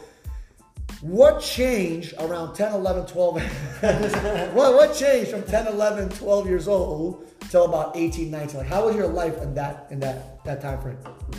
what 1.01 1.41
changed 1.41 2.13
around 2.20 2.53
10, 2.53 2.74
11, 2.74 3.08
12? 3.08 3.41
what, 4.53 4.74
what 4.74 4.96
changed 4.96 5.31
from 5.31 5.43
10, 5.43 5.67
11, 5.67 6.10
12 6.10 6.48
years 6.48 6.67
old 6.67 7.25
till 7.50 7.65
about 7.65 7.98
18, 7.98 8.29
19? 8.29 8.58
Like, 8.58 8.67
how 8.67 8.86
was 8.86 8.96
your 8.96 9.08
life 9.08 9.41
in 9.41 9.55
that 9.55 9.88
in 9.89 10.00
that 10.01 10.43
that 10.46 10.62
time 10.62 10.79
frame? 10.79 10.98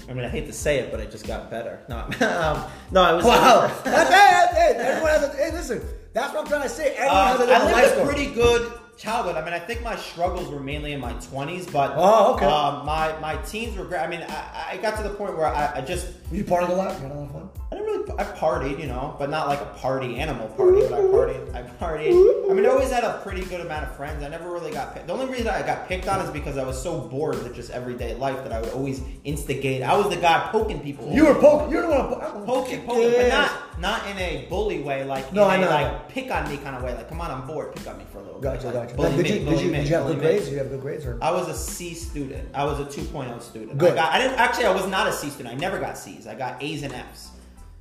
I 0.08 0.14
mean, 0.14 0.24
I 0.24 0.28
hate 0.28 0.46
to 0.46 0.52
say 0.52 0.78
it, 0.78 0.90
but 0.90 0.98
it 1.00 1.10
just 1.10 1.26
got 1.26 1.50
better. 1.50 1.80
No, 1.88 1.98
um, 1.98 2.70
no, 2.90 3.02
I 3.02 3.12
was. 3.12 3.24
Wow. 3.24 3.70
that's, 3.84 4.10
it. 4.10 4.14
hey, 4.14 4.74
hey, 4.74 4.80
everyone 4.80 5.10
has 5.10 5.22
a, 5.24 5.36
hey, 5.36 5.52
listen, 5.52 5.82
that's 6.12 6.32
what 6.32 6.42
I'm 6.42 6.48
trying 6.48 6.62
to 6.62 6.68
say. 6.68 6.94
Everyone 6.94 7.16
uh, 7.16 7.26
has 7.26 7.40
a 7.40 7.46
different 7.46 7.74
I 7.74 7.82
lived 7.82 8.00
a 8.00 8.04
pretty 8.04 8.34
good 8.34 8.72
childhood. 8.96 9.36
I 9.36 9.44
mean, 9.44 9.52
I 9.52 9.58
think 9.58 9.82
my 9.82 9.96
struggles 9.96 10.48
were 10.48 10.60
mainly 10.60 10.92
in 10.92 11.00
my 11.00 11.12
20s, 11.14 11.70
but 11.70 11.92
oh, 11.96 12.34
okay. 12.34 12.46
Um, 12.46 12.86
my 12.86 13.18
my 13.20 13.36
teens 13.42 13.76
were 13.76 13.84
great. 13.84 14.00
I 14.00 14.08
mean, 14.08 14.24
I, 14.28 14.70
I 14.70 14.76
got 14.78 14.96
to 14.96 15.02
the 15.02 15.10
point 15.10 15.36
where 15.36 15.46
I, 15.46 15.78
I 15.78 15.80
just. 15.82 16.08
Were 16.30 16.36
you 16.36 16.44
partied 16.44 16.70
a 16.70 16.72
lot? 16.72 16.94
You 16.96 17.02
had 17.02 17.12
a 17.12 17.14
lot 17.14 17.24
of 17.24 17.32
fun? 17.32 17.61
I 18.10 18.16
didn't 18.16 18.18
really. 18.18 18.20
I 18.20 18.24
partied, 18.36 18.80
you 18.80 18.86
know, 18.86 19.16
but 19.18 19.30
not 19.30 19.48
like 19.48 19.60
a 19.60 19.66
party 19.66 20.16
animal 20.16 20.48
party. 20.48 20.80
But 20.80 20.92
I 20.92 21.02
partied. 21.02 21.54
I 21.54 21.62
partied. 21.62 22.50
I 22.50 22.54
mean, 22.54 22.66
I 22.66 22.68
always 22.68 22.90
had 22.90 23.04
a 23.04 23.20
pretty 23.22 23.44
good 23.44 23.60
amount 23.60 23.86
of 23.86 23.96
friends. 23.96 24.22
I 24.22 24.28
never 24.28 24.50
really 24.50 24.72
got 24.72 24.94
picked. 24.94 25.06
The 25.06 25.12
only 25.12 25.26
reason 25.26 25.48
I 25.48 25.62
got 25.62 25.88
picked 25.88 26.08
on 26.08 26.20
is 26.24 26.30
because 26.30 26.56
I 26.56 26.64
was 26.64 26.80
so 26.80 27.00
bored 27.00 27.42
with 27.42 27.54
just 27.54 27.70
everyday 27.70 28.14
life 28.14 28.42
that 28.42 28.52
I 28.52 28.60
would 28.60 28.70
always 28.70 29.02
instigate. 29.24 29.82
I 29.82 29.96
was 29.96 30.08
the 30.08 30.20
guy 30.20 30.48
poking 30.50 30.80
people. 30.80 31.10
You 31.12 31.26
were 31.26 31.34
poking. 31.34 31.70
You're 31.70 31.82
the 31.82 31.88
one 31.88 32.08
po- 32.08 32.44
poking, 32.44 32.86
poking, 32.86 33.02
yes. 33.02 33.30
but 33.30 33.36
not 33.36 33.72
not 33.80 34.06
in 34.06 34.18
a 34.18 34.46
bully 34.48 34.80
way, 34.80 35.04
like 35.04 35.32
no, 35.32 35.44
I 35.44 35.58
know, 35.58 35.68
like 35.68 36.08
pick 36.08 36.30
on 36.30 36.48
me 36.48 36.56
kind 36.58 36.76
of 36.76 36.82
way. 36.82 36.94
Like, 36.94 37.08
come 37.08 37.20
on, 37.20 37.30
I'm 37.30 37.46
bored. 37.46 37.74
Pick 37.74 37.86
on 37.88 37.98
me 37.98 38.04
for 38.12 38.18
a 38.18 38.22
little 38.22 38.40
gotcha, 38.40 38.64
bit. 38.64 38.72
Gotcha, 38.74 38.96
gotcha. 38.96 39.16
Did, 39.16 39.28
you, 39.28 39.44
did, 39.44 39.60
you, 39.60 39.70
did 39.72 39.88
you 39.88 39.94
have 39.94 40.06
good 40.06 40.18
grades? 40.20 40.44
Did 40.44 40.52
you 40.52 40.58
have 40.58 40.70
good 40.70 40.80
grades? 40.80 41.04
Or? 41.04 41.18
I 41.20 41.32
was 41.32 41.48
a 41.48 41.54
C 41.54 41.94
student. 41.94 42.48
I 42.54 42.64
was 42.64 42.80
a 42.80 42.84
2.0 42.84 43.42
student. 43.42 43.78
Good. 43.78 43.92
I, 43.92 43.96
got, 43.96 44.12
I 44.12 44.18
didn't 44.18 44.38
actually. 44.38 44.66
I 44.66 44.72
was 44.72 44.86
not 44.86 45.08
a 45.08 45.12
C 45.12 45.30
student. 45.30 45.54
I 45.54 45.58
never 45.58 45.78
got 45.78 45.98
C's. 45.98 46.26
I 46.26 46.34
got 46.34 46.62
A's 46.62 46.82
and 46.82 46.92
F's. 46.92 47.31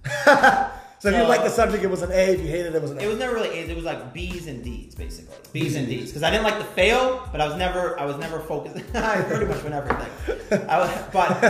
So 1.02 1.10
if 1.10 1.16
you 1.16 1.24
liked 1.24 1.44
the 1.44 1.50
subject, 1.50 1.84
it 1.84 1.90
was 1.90 2.04
an 2.04 2.12
A. 2.12 2.34
If 2.34 2.42
you 2.42 2.46
hated 2.46 2.68
it, 2.68 2.76
it 2.76 2.82
was 2.84 2.92
an 2.92 3.00
A. 3.00 3.02
It 3.02 3.08
was 3.08 3.18
never 3.18 3.34
really 3.34 3.50
A's. 3.50 3.70
It 3.70 3.76
was 3.76 3.86
like 3.86 4.14
B's 4.14 4.46
and 4.46 4.64
D's, 4.64 4.94
basically. 4.94 5.36
B's 5.52 5.76
and 5.76 5.88
D's. 5.88 6.10
Because 6.10 6.22
I 6.22 6.30
didn't 6.30 6.44
like 6.44 6.60
to 6.60 6.64
fail, 6.64 7.28
but 7.32 7.42
I 7.42 7.48
was 7.48 7.58
never, 7.58 8.00
I 8.00 8.06
was 8.06 8.18
never 8.18 8.40
focused. 8.40 8.86
I 8.96 9.20
pretty 9.24 9.48
much 9.48 9.64
went 9.64 9.74
everything. 9.74 10.70
I 10.70 10.78
was, 10.78 10.92
but 11.12 11.42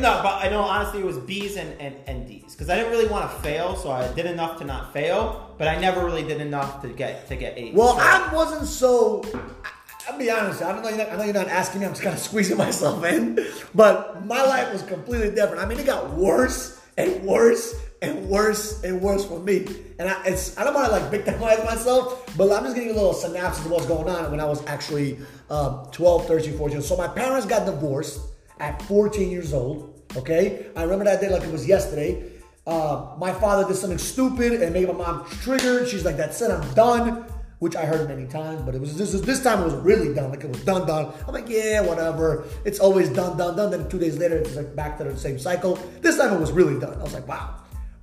no, 0.00 0.20
but 0.24 0.44
I 0.44 0.48
know 0.50 0.62
honestly, 0.62 0.98
it 0.98 1.06
was 1.06 1.16
B's 1.18 1.56
and, 1.56 1.80
and, 1.80 1.94
and 2.08 2.26
D's. 2.26 2.54
Because 2.54 2.70
I 2.70 2.74
didn't 2.74 2.90
really 2.90 3.06
want 3.06 3.30
to 3.30 3.38
fail, 3.38 3.76
so 3.76 3.92
I 3.92 4.12
did 4.14 4.26
enough 4.26 4.58
to 4.58 4.64
not 4.64 4.92
fail, 4.92 5.54
but 5.58 5.68
I 5.68 5.78
never 5.78 6.04
really 6.04 6.24
did 6.24 6.40
enough 6.40 6.82
to 6.82 6.88
get 6.88 7.28
to 7.28 7.36
get 7.36 7.56
A's. 7.56 7.76
Well, 7.76 7.94
so. 7.94 8.00
I 8.00 8.34
wasn't 8.34 8.66
so. 8.66 9.24
I'll 10.08 10.18
be 10.18 10.28
honest. 10.28 10.60
I 10.60 10.72
don't 10.72 10.82
know. 10.82 10.88
You're 10.88 10.98
not, 10.98 11.10
I 11.10 11.16
know 11.18 11.22
you're 11.22 11.34
not 11.34 11.46
asking 11.46 11.82
me. 11.82 11.86
I'm 11.86 11.92
just 11.92 12.02
kind 12.02 12.16
of 12.16 12.20
squeezing 12.20 12.56
myself 12.66 13.04
in. 13.04 13.38
But 13.76 14.26
my 14.26 14.42
life 14.42 14.72
was 14.72 14.82
completely 14.82 15.30
different. 15.30 15.62
I 15.62 15.66
mean, 15.66 15.78
it 15.78 15.86
got 15.86 16.10
worse 16.14 16.80
and 16.96 17.22
worse 17.22 17.76
and 18.02 18.28
worse 18.28 18.82
and 18.84 19.00
worse 19.00 19.24
for 19.24 19.40
me. 19.40 19.66
And 19.98 20.08
I, 20.08 20.22
I 20.22 20.64
don't 20.64 20.74
want 20.74 20.86
to 20.86 20.92
like 20.92 21.10
victimize 21.10 21.64
myself, 21.64 22.36
but 22.36 22.52
I'm 22.52 22.64
just 22.64 22.76
getting 22.76 22.90
a 22.90 22.94
little 22.94 23.12
synopsis 23.12 23.64
of 23.64 23.70
what's 23.70 23.86
going 23.86 24.08
on 24.08 24.30
when 24.30 24.40
I 24.40 24.44
was 24.44 24.64
actually 24.66 25.18
uh, 25.50 25.84
12, 25.86 26.26
13, 26.26 26.56
14. 26.56 26.82
So 26.82 26.96
my 26.96 27.08
parents 27.08 27.46
got 27.46 27.66
divorced 27.66 28.20
at 28.60 28.80
14 28.82 29.30
years 29.30 29.52
old. 29.52 29.94
Okay, 30.16 30.66
I 30.74 30.84
remember 30.84 31.04
that 31.04 31.20
day 31.20 31.28
like 31.28 31.42
it 31.42 31.52
was 31.52 31.66
yesterday. 31.66 32.32
Uh, 32.66 33.14
my 33.18 33.32
father 33.32 33.66
did 33.66 33.76
something 33.76 33.98
stupid 33.98 34.62
and 34.62 34.72
made 34.72 34.88
my 34.88 34.94
mom 34.94 35.26
triggered. 35.42 35.86
She's 35.86 36.04
like, 36.04 36.16
"That's 36.16 36.40
it, 36.40 36.50
I'm 36.50 36.74
done." 36.74 37.26
Which 37.58 37.74
I 37.76 37.84
heard 37.84 38.08
many 38.08 38.26
times, 38.26 38.62
but 38.62 38.74
it 38.74 38.80
was 38.80 38.96
this 38.96 39.12
this 39.20 39.42
time 39.42 39.60
it 39.60 39.64
was 39.64 39.74
really 39.74 40.14
done. 40.14 40.30
Like 40.30 40.44
it 40.44 40.48
was 40.48 40.64
done, 40.64 40.86
done. 40.86 41.12
I'm 41.26 41.34
like, 41.34 41.48
yeah, 41.48 41.80
whatever. 41.80 42.44
It's 42.64 42.78
always 42.78 43.10
done, 43.10 43.36
done, 43.36 43.56
done. 43.56 43.70
Then 43.70 43.88
two 43.90 43.98
days 43.98 44.16
later, 44.16 44.38
it's 44.38 44.54
like 44.54 44.74
back 44.76 44.96
to 44.98 45.04
the 45.04 45.16
same 45.16 45.38
cycle. 45.38 45.74
This 46.00 46.16
time 46.16 46.32
it 46.32 46.40
was 46.40 46.52
really 46.52 46.78
done. 46.78 46.98
I 47.00 47.02
was 47.02 47.14
like, 47.14 47.26
wow 47.28 47.56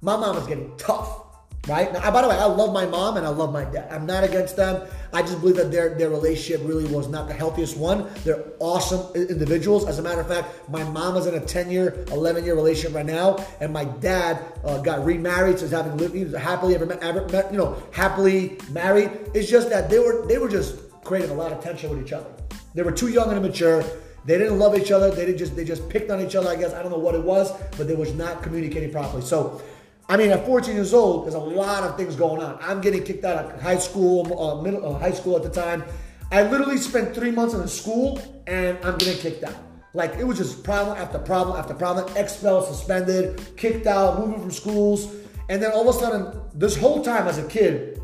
my 0.06 0.16
mom 0.16 0.38
is 0.38 0.46
getting 0.46 0.72
tough. 0.78 1.24
Right 1.68 1.92
now, 1.92 2.12
by 2.12 2.22
the 2.22 2.30
way, 2.30 2.36
I 2.36 2.46
love 2.46 2.72
my 2.72 2.86
mom 2.86 3.18
and 3.18 3.26
I 3.26 3.30
love 3.30 3.52
my 3.52 3.66
dad. 3.66 3.92
I'm 3.92 4.06
not 4.06 4.24
against 4.24 4.56
them. 4.56 4.88
I 5.12 5.24
just 5.24 5.40
believe 5.40 5.56
that 5.56 5.72
their 5.72 5.96
their 5.96 6.12
relationship 6.12 6.62
really 6.64 6.86
was 6.86 7.08
not 7.08 7.28
the 7.28 7.34
healthiest 7.34 7.76
one. 7.76 8.08
They're 8.24 8.44
awesome 8.60 9.02
individuals. 9.16 9.88
As 9.88 9.98
a 9.98 10.04
matter 10.04 10.22
of 10.22 10.28
fact, 10.28 10.70
my 10.70 10.84
mom 10.84 11.18
is 11.18 11.26
in 11.26 11.34
a 11.34 11.40
10 11.40 11.72
year, 11.72 12.06
11 12.12 12.46
year 12.46 12.54
relationship 12.54 12.96
right 12.96 13.04
now, 13.04 13.44
and 13.60 13.74
my 13.74 13.86
dad 13.86 14.44
uh, 14.64 14.78
got 14.78 15.04
remarried, 15.04 15.58
so 15.58 15.66
he's 15.66 15.72
having 15.72 15.98
lived 15.98 16.36
happily 16.36 16.76
ever, 16.76 16.86
ever 17.02 17.48
you 17.52 17.58
know 17.58 17.82
happily 17.92 18.60
married. 18.70 19.10
It's 19.34 19.50
just 19.50 19.72
that 19.72 19.90
they 19.90 19.98
were 19.98 20.28
they 20.28 20.38
were 20.38 20.50
just 20.50 20.78
creating 21.04 21.32
a 21.32 21.34
lot 21.34 21.52
of 21.52 21.64
tension 21.64 21.90
with 21.90 22.06
each 22.06 22.14
other. 22.14 22.30
They 22.76 22.84
were 22.84 22.92
too 22.92 23.08
young 23.08 23.30
and 23.30 23.40
immature. 23.40 23.84
They 24.26 24.40
didn't 24.40 24.58
love 24.58 24.76
each 24.76 24.92
other. 24.92 25.12
They 25.12 25.26
didn't 25.26 25.38
just 25.38 25.56
they 25.56 25.64
just 25.64 25.88
picked 25.88 26.10
on 26.10 26.20
each 26.20 26.36
other. 26.36 26.50
I 26.50 26.56
guess 26.56 26.74
I 26.74 26.82
don't 26.82 26.92
know 26.92 26.98
what 26.98 27.16
it 27.16 27.24
was, 27.24 27.52
but 27.78 27.88
they 27.88 27.96
was 27.96 28.14
not 28.14 28.42
communicating 28.42 28.92
properly. 28.92 29.24
So, 29.24 29.62
I 30.08 30.18
mean, 30.18 30.30
at 30.30 30.46
14 30.46 30.76
years 30.76 30.94
old, 30.94 31.26
there's 31.26 31.34
a 31.34 31.40
lot 31.40 31.84
of 31.84 31.98
things 31.98 32.16
going 32.16 32.42
on. 32.42 32.60
I'm 32.62 32.80
getting 32.80 33.04
kicked 33.04 33.26
out 33.26 33.46
of 33.46 33.62
high 33.62 33.80
school, 33.80 34.40
uh, 34.40 34.62
middle, 34.62 34.86
uh, 34.86 35.00
high 35.00 35.12
school 35.12 35.36
at 35.36 35.42
the 35.42 35.50
time. 35.50 35.84
I 36.32 36.44
literally 36.44 36.78
spent 36.78 37.16
three 37.16 37.32
months 37.32 37.56
in 37.56 37.62
a 37.62 37.68
school, 37.68 38.20
and 38.46 38.78
I'm 38.84 38.98
getting 38.98 39.18
kicked 39.18 39.44
out. 39.44 39.56
Like 39.94 40.16
it 40.16 40.24
was 40.26 40.38
just 40.38 40.64
problem 40.64 40.98
after 40.98 41.18
problem 41.18 41.58
after 41.58 41.74
problem. 41.74 42.16
Expelled, 42.18 42.68
suspended, 42.68 43.42
kicked 43.56 43.88
out, 43.88 44.20
moving 44.20 44.42
from 44.42 44.52
schools, 44.52 45.12
and 45.50 45.62
then 45.62 45.72
all 45.72 45.88
of 45.88 45.96
a 45.96 46.00
sudden, 46.00 46.40
this 46.54 46.76
whole 46.76 47.04
time 47.04 47.28
as 47.28 47.38
a 47.38 47.48
kid, 47.48 48.02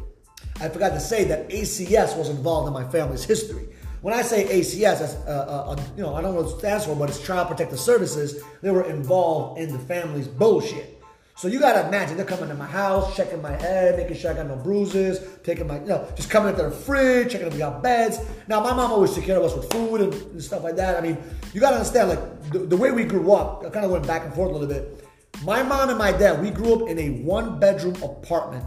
I 0.59 0.69
forgot 0.69 0.89
to 0.93 0.99
say 0.99 1.23
that 1.25 1.49
ACS 1.49 2.17
was 2.17 2.29
involved 2.29 2.67
in 2.67 2.73
my 2.73 2.89
family's 2.89 3.25
history. 3.25 3.67
When 4.01 4.13
I 4.13 4.21
say 4.21 4.45
ACS, 4.45 4.99
that's, 4.99 5.15
uh, 5.27 5.75
uh, 5.75 5.83
you 5.95 6.01
know, 6.01 6.15
I 6.15 6.21
don't 6.21 6.33
know 6.33 6.41
what 6.41 6.51
it 6.51 6.59
stands 6.59 6.85
for, 6.85 6.95
but 6.95 7.09
it's 7.09 7.23
Child 7.23 7.49
Protective 7.49 7.79
Services. 7.79 8.41
They 8.61 8.71
were 8.71 8.89
involved 8.89 9.59
in 9.59 9.71
the 9.71 9.79
family's 9.79 10.27
bullshit. 10.27 11.00
So 11.41 11.47
you 11.47 11.59
gotta 11.59 11.87
imagine 11.87 12.17
they're 12.17 12.25
coming 12.27 12.49
to 12.49 12.53
my 12.53 12.67
house, 12.67 13.15
checking 13.15 13.41
my 13.41 13.59
head, 13.59 13.97
making 13.97 14.15
sure 14.15 14.29
I 14.29 14.35
got 14.35 14.45
no 14.45 14.57
bruises, 14.57 15.19
taking 15.43 15.65
my, 15.65 15.79
you 15.79 15.87
know, 15.87 16.07
just 16.15 16.29
coming 16.29 16.51
into 16.51 16.61
the 16.61 16.69
fridge, 16.69 17.31
checking 17.31 17.47
if 17.47 17.53
we 17.53 17.57
got 17.57 17.81
beds. 17.81 18.19
Now 18.47 18.59
my 18.59 18.75
mom 18.75 18.91
always 18.91 19.11
took 19.15 19.23
care 19.23 19.37
of 19.37 19.45
us 19.45 19.55
with 19.55 19.67
food 19.71 20.01
and, 20.01 20.13
and 20.13 20.43
stuff 20.43 20.61
like 20.61 20.75
that. 20.75 20.97
I 20.97 21.01
mean, 21.01 21.17
you 21.51 21.59
gotta 21.59 21.77
understand, 21.77 22.09
like 22.09 22.51
the, 22.51 22.59
the 22.59 22.77
way 22.77 22.91
we 22.91 23.05
grew 23.05 23.31
up, 23.31 23.65
I 23.65 23.71
kind 23.71 23.83
of 23.83 23.89
went 23.89 24.05
back 24.05 24.23
and 24.23 24.31
forth 24.35 24.51
a 24.51 24.53
little 24.53 24.67
bit. 24.67 25.03
My 25.43 25.63
mom 25.63 25.89
and 25.89 25.97
my 25.97 26.11
dad, 26.11 26.43
we 26.43 26.51
grew 26.51 26.75
up 26.75 26.87
in 26.87 26.99
a 26.99 27.09
one-bedroom 27.23 27.95
apartment 28.03 28.63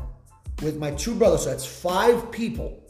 with 0.60 0.76
my 0.76 0.90
two 0.96 1.14
brothers. 1.14 1.44
So 1.44 1.50
that's 1.50 1.64
five 1.64 2.32
people 2.32 2.82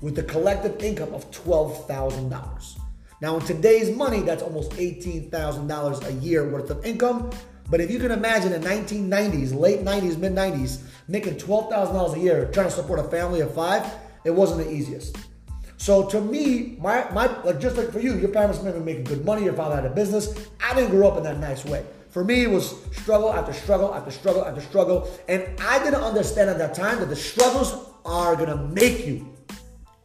with 0.00 0.18
a 0.18 0.22
collective 0.22 0.82
income 0.82 1.12
of 1.12 1.30
$12,000. 1.30 2.78
Now, 3.20 3.36
in 3.36 3.44
today's 3.44 3.94
money, 3.94 4.22
that's 4.22 4.42
almost 4.42 4.70
$18,000 4.72 6.06
a 6.06 6.12
year 6.24 6.48
worth 6.48 6.70
of 6.70 6.82
income. 6.86 7.30
But 7.70 7.80
if 7.80 7.90
you 7.90 7.98
can 7.98 8.10
imagine 8.10 8.52
in 8.52 8.62
1990s, 8.62 9.58
late 9.58 9.80
90s, 9.80 10.18
mid 10.18 10.34
90s, 10.34 10.82
making 11.08 11.34
$12,000 11.34 12.14
a 12.14 12.18
year 12.18 12.50
trying 12.52 12.66
to 12.66 12.72
support 12.72 12.98
a 13.00 13.04
family 13.04 13.40
of 13.40 13.54
five, 13.54 13.90
it 14.24 14.30
wasn't 14.30 14.64
the 14.64 14.72
easiest. 14.72 15.16
So 15.76 16.06
to 16.08 16.20
me, 16.20 16.76
my, 16.80 17.10
my 17.10 17.26
like 17.42 17.60
just 17.60 17.76
like 17.76 17.90
for 17.90 18.00
you, 18.00 18.16
your 18.16 18.30
parents 18.30 18.62
may 18.62 18.72
be 18.72 18.78
making 18.78 19.04
good 19.04 19.24
money, 19.24 19.44
your 19.44 19.54
father 19.54 19.76
had 19.76 19.84
a 19.84 19.90
business. 19.90 20.48
I 20.62 20.74
didn't 20.74 20.90
grow 20.90 21.08
up 21.08 21.18
in 21.18 21.24
that 21.24 21.38
nice 21.38 21.64
way. 21.64 21.84
For 22.10 22.24
me, 22.24 22.44
it 22.44 22.50
was 22.50 22.76
struggle 22.92 23.32
after 23.32 23.52
struggle 23.52 23.92
after 23.94 24.10
struggle 24.10 24.44
after 24.44 24.60
struggle. 24.60 25.10
And 25.28 25.44
I 25.60 25.82
didn't 25.82 26.02
understand 26.02 26.48
at 26.48 26.58
that 26.58 26.74
time 26.74 27.00
that 27.00 27.08
the 27.08 27.16
struggles 27.16 27.74
are 28.04 28.36
gonna 28.36 28.56
make 28.56 29.06
you 29.06 29.28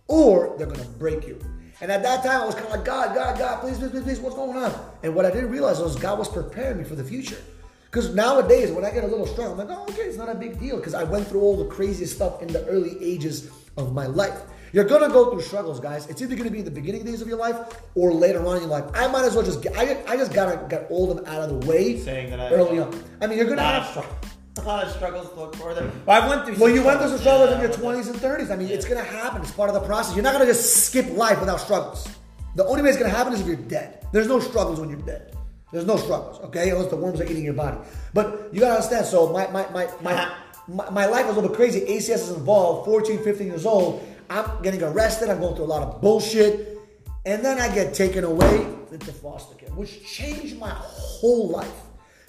or 0.08 0.56
they're 0.58 0.68
gonna 0.68 0.84
break 0.98 1.28
you. 1.28 1.40
And 1.82 1.92
at 1.92 2.04
that 2.04 2.24
time, 2.24 2.42
I 2.42 2.46
was 2.46 2.56
kind 2.56 2.68
of 2.68 2.72
like, 2.72 2.84
God, 2.86 3.16
God, 3.16 3.38
God, 3.38 3.62
please, 3.62 3.78
please, 3.78 3.92
please, 3.92 4.04
please, 4.04 4.20
what's 4.20 4.36
going 4.36 4.58
on? 4.58 4.74
And 5.04 5.16
what 5.16 5.26
I 5.26 5.32
didn't 5.32 5.50
realize 5.50 5.80
was 5.80 5.96
God 5.96 6.20
was 6.20 6.28
preparing 6.28 6.78
me 6.78 6.84
for 6.84 6.96
the 6.96 7.04
future. 7.04 7.38
Because 7.86 8.14
nowadays, 8.14 8.72
when 8.72 8.84
I 8.86 8.92
get 8.92 9.04
a 9.04 9.08
little 9.08 9.26
strong, 9.26 9.54
I'm 9.54 9.58
like, 9.68 9.70
oh, 9.76 9.84
okay, 9.90 10.04
it's 10.04 10.18
not 10.18 10.30
a 10.30 10.36
big 10.36 10.60
deal. 10.60 10.78
Because 10.78 10.94
I 10.94 11.04
went 11.04 11.28
through 11.28 11.42
all 11.42 11.58
the 11.58 11.66
craziest 11.66 12.16
stuff 12.16 12.42
in 12.42 12.50
the 12.50 12.66
early 12.68 13.02
ages 13.04 13.50
of 13.78 13.94
my 13.94 14.06
life. 14.06 14.42
You're 14.74 14.84
gonna 14.84 15.08
go 15.10 15.32
through 15.32 15.42
struggles, 15.42 15.80
guys. 15.80 16.06
It's 16.08 16.22
either 16.22 16.36
gonna 16.36 16.52
be 16.52 16.60
in 16.60 16.66
the 16.66 16.70
beginning 16.70 17.04
days 17.04 17.22
of 17.24 17.28
your 17.28 17.40
life 17.40 17.58
or 17.96 18.14
later 18.14 18.46
on 18.46 18.58
in 18.58 18.62
your 18.64 18.70
life. 18.70 18.86
I 18.94 19.08
might 19.08 19.26
as 19.26 19.34
well 19.34 19.44
just 19.44 19.64
get, 19.64 19.76
I, 19.76 20.04
I 20.08 20.16
just 20.16 20.32
gotta 20.32 20.64
get 20.70 20.86
all 20.92 21.10
of 21.10 21.18
them 21.18 21.26
out 21.26 21.42
of 21.50 21.62
the 21.62 21.68
way 21.68 21.98
Saying 21.98 22.30
that 22.30 22.40
I- 22.40 22.50
early 22.52 22.78
on. 22.80 23.04
I 23.20 23.26
mean, 23.26 23.40
you're 23.40 23.48
gonna 23.48 23.64
have 23.64 24.06
a 24.64 24.68
lot 24.68 24.86
of 24.86 24.92
struggles 24.92 25.30
to 25.30 25.36
look 25.40 25.56
for 25.56 25.74
there. 25.74 25.92
Well, 26.06 26.22
I 26.22 26.28
went 26.28 26.46
through. 26.46 26.56
Well, 26.56 26.74
you 26.74 26.84
went 26.84 27.00
through 27.00 27.10
some 27.10 27.20
struggles, 27.20 27.50
struggles 27.50 27.76
in 27.76 27.82
your 27.82 27.94
20s 27.94 28.10
and 28.10 28.16
30s. 28.20 28.52
I 28.52 28.56
mean, 28.56 28.70
it's 28.70 28.86
going 28.86 29.04
to 29.04 29.10
happen. 29.10 29.42
It's 29.42 29.52
part 29.52 29.70
of 29.70 29.76
the 29.76 29.82
process. 29.82 30.16
You're 30.16 30.24
not 30.24 30.34
going 30.34 30.46
to 30.46 30.52
just 30.52 30.86
skip 30.86 31.10
life 31.16 31.40
without 31.40 31.60
struggles. 31.60 32.08
The 32.56 32.66
only 32.66 32.82
way 32.82 32.90
it's 32.90 32.98
going 32.98 33.10
to 33.10 33.16
happen 33.16 33.34
is 33.34 33.42
if 33.42 33.48
you're 33.48 33.56
dead. 33.56 34.06
There's 34.12 34.28
no 34.28 34.40
struggles 34.40 34.80
when 34.80 34.90
you're 34.90 35.00
dead. 35.00 35.36
There's 35.72 35.86
no 35.86 35.98
struggles, 35.98 36.40
okay? 36.46 36.72
Unless 36.72 36.90
the 36.90 36.96
worms 36.96 37.22
are 37.22 37.26
eating 37.26 37.44
your 37.44 37.54
body. 37.54 37.78
But 38.14 38.50
you 38.52 38.60
got 38.60 38.70
to 38.70 38.76
understand. 38.76 39.06
So 39.06 39.32
my, 39.32 39.48
my, 39.48 39.70
my, 39.70 39.88
my, 40.02 40.36
my, 40.68 40.90
my 40.90 41.06
life 41.06 41.28
was 41.28 41.38
a 41.38 41.42
little 41.42 41.50
bit 41.50 41.58
crazy. 41.58 41.82
ACS 41.82 42.10
is 42.10 42.30
involved, 42.32 42.86
14, 42.86 43.24
15 43.24 43.48
years 43.48 43.66
old. 43.66 44.04
I'm 44.30 44.62
getting 44.64 44.82
arrested. 44.82 45.30
I'm 45.30 45.40
going 45.40 45.56
through 45.56 45.66
a 45.66 45.68
lot 45.68 45.84
of 45.84 46.02
bullshit. 46.02 46.80
And 47.26 47.46
then 47.46 47.60
I 47.60 47.74
get 47.74 47.94
taken 47.94 48.24
away 48.24 48.68
into 48.92 49.12
foster 49.14 49.56
care, 49.56 49.70
which 49.70 50.04
changed 50.06 50.58
my 50.58 50.72
whole 50.72 51.50
life. 51.50 51.72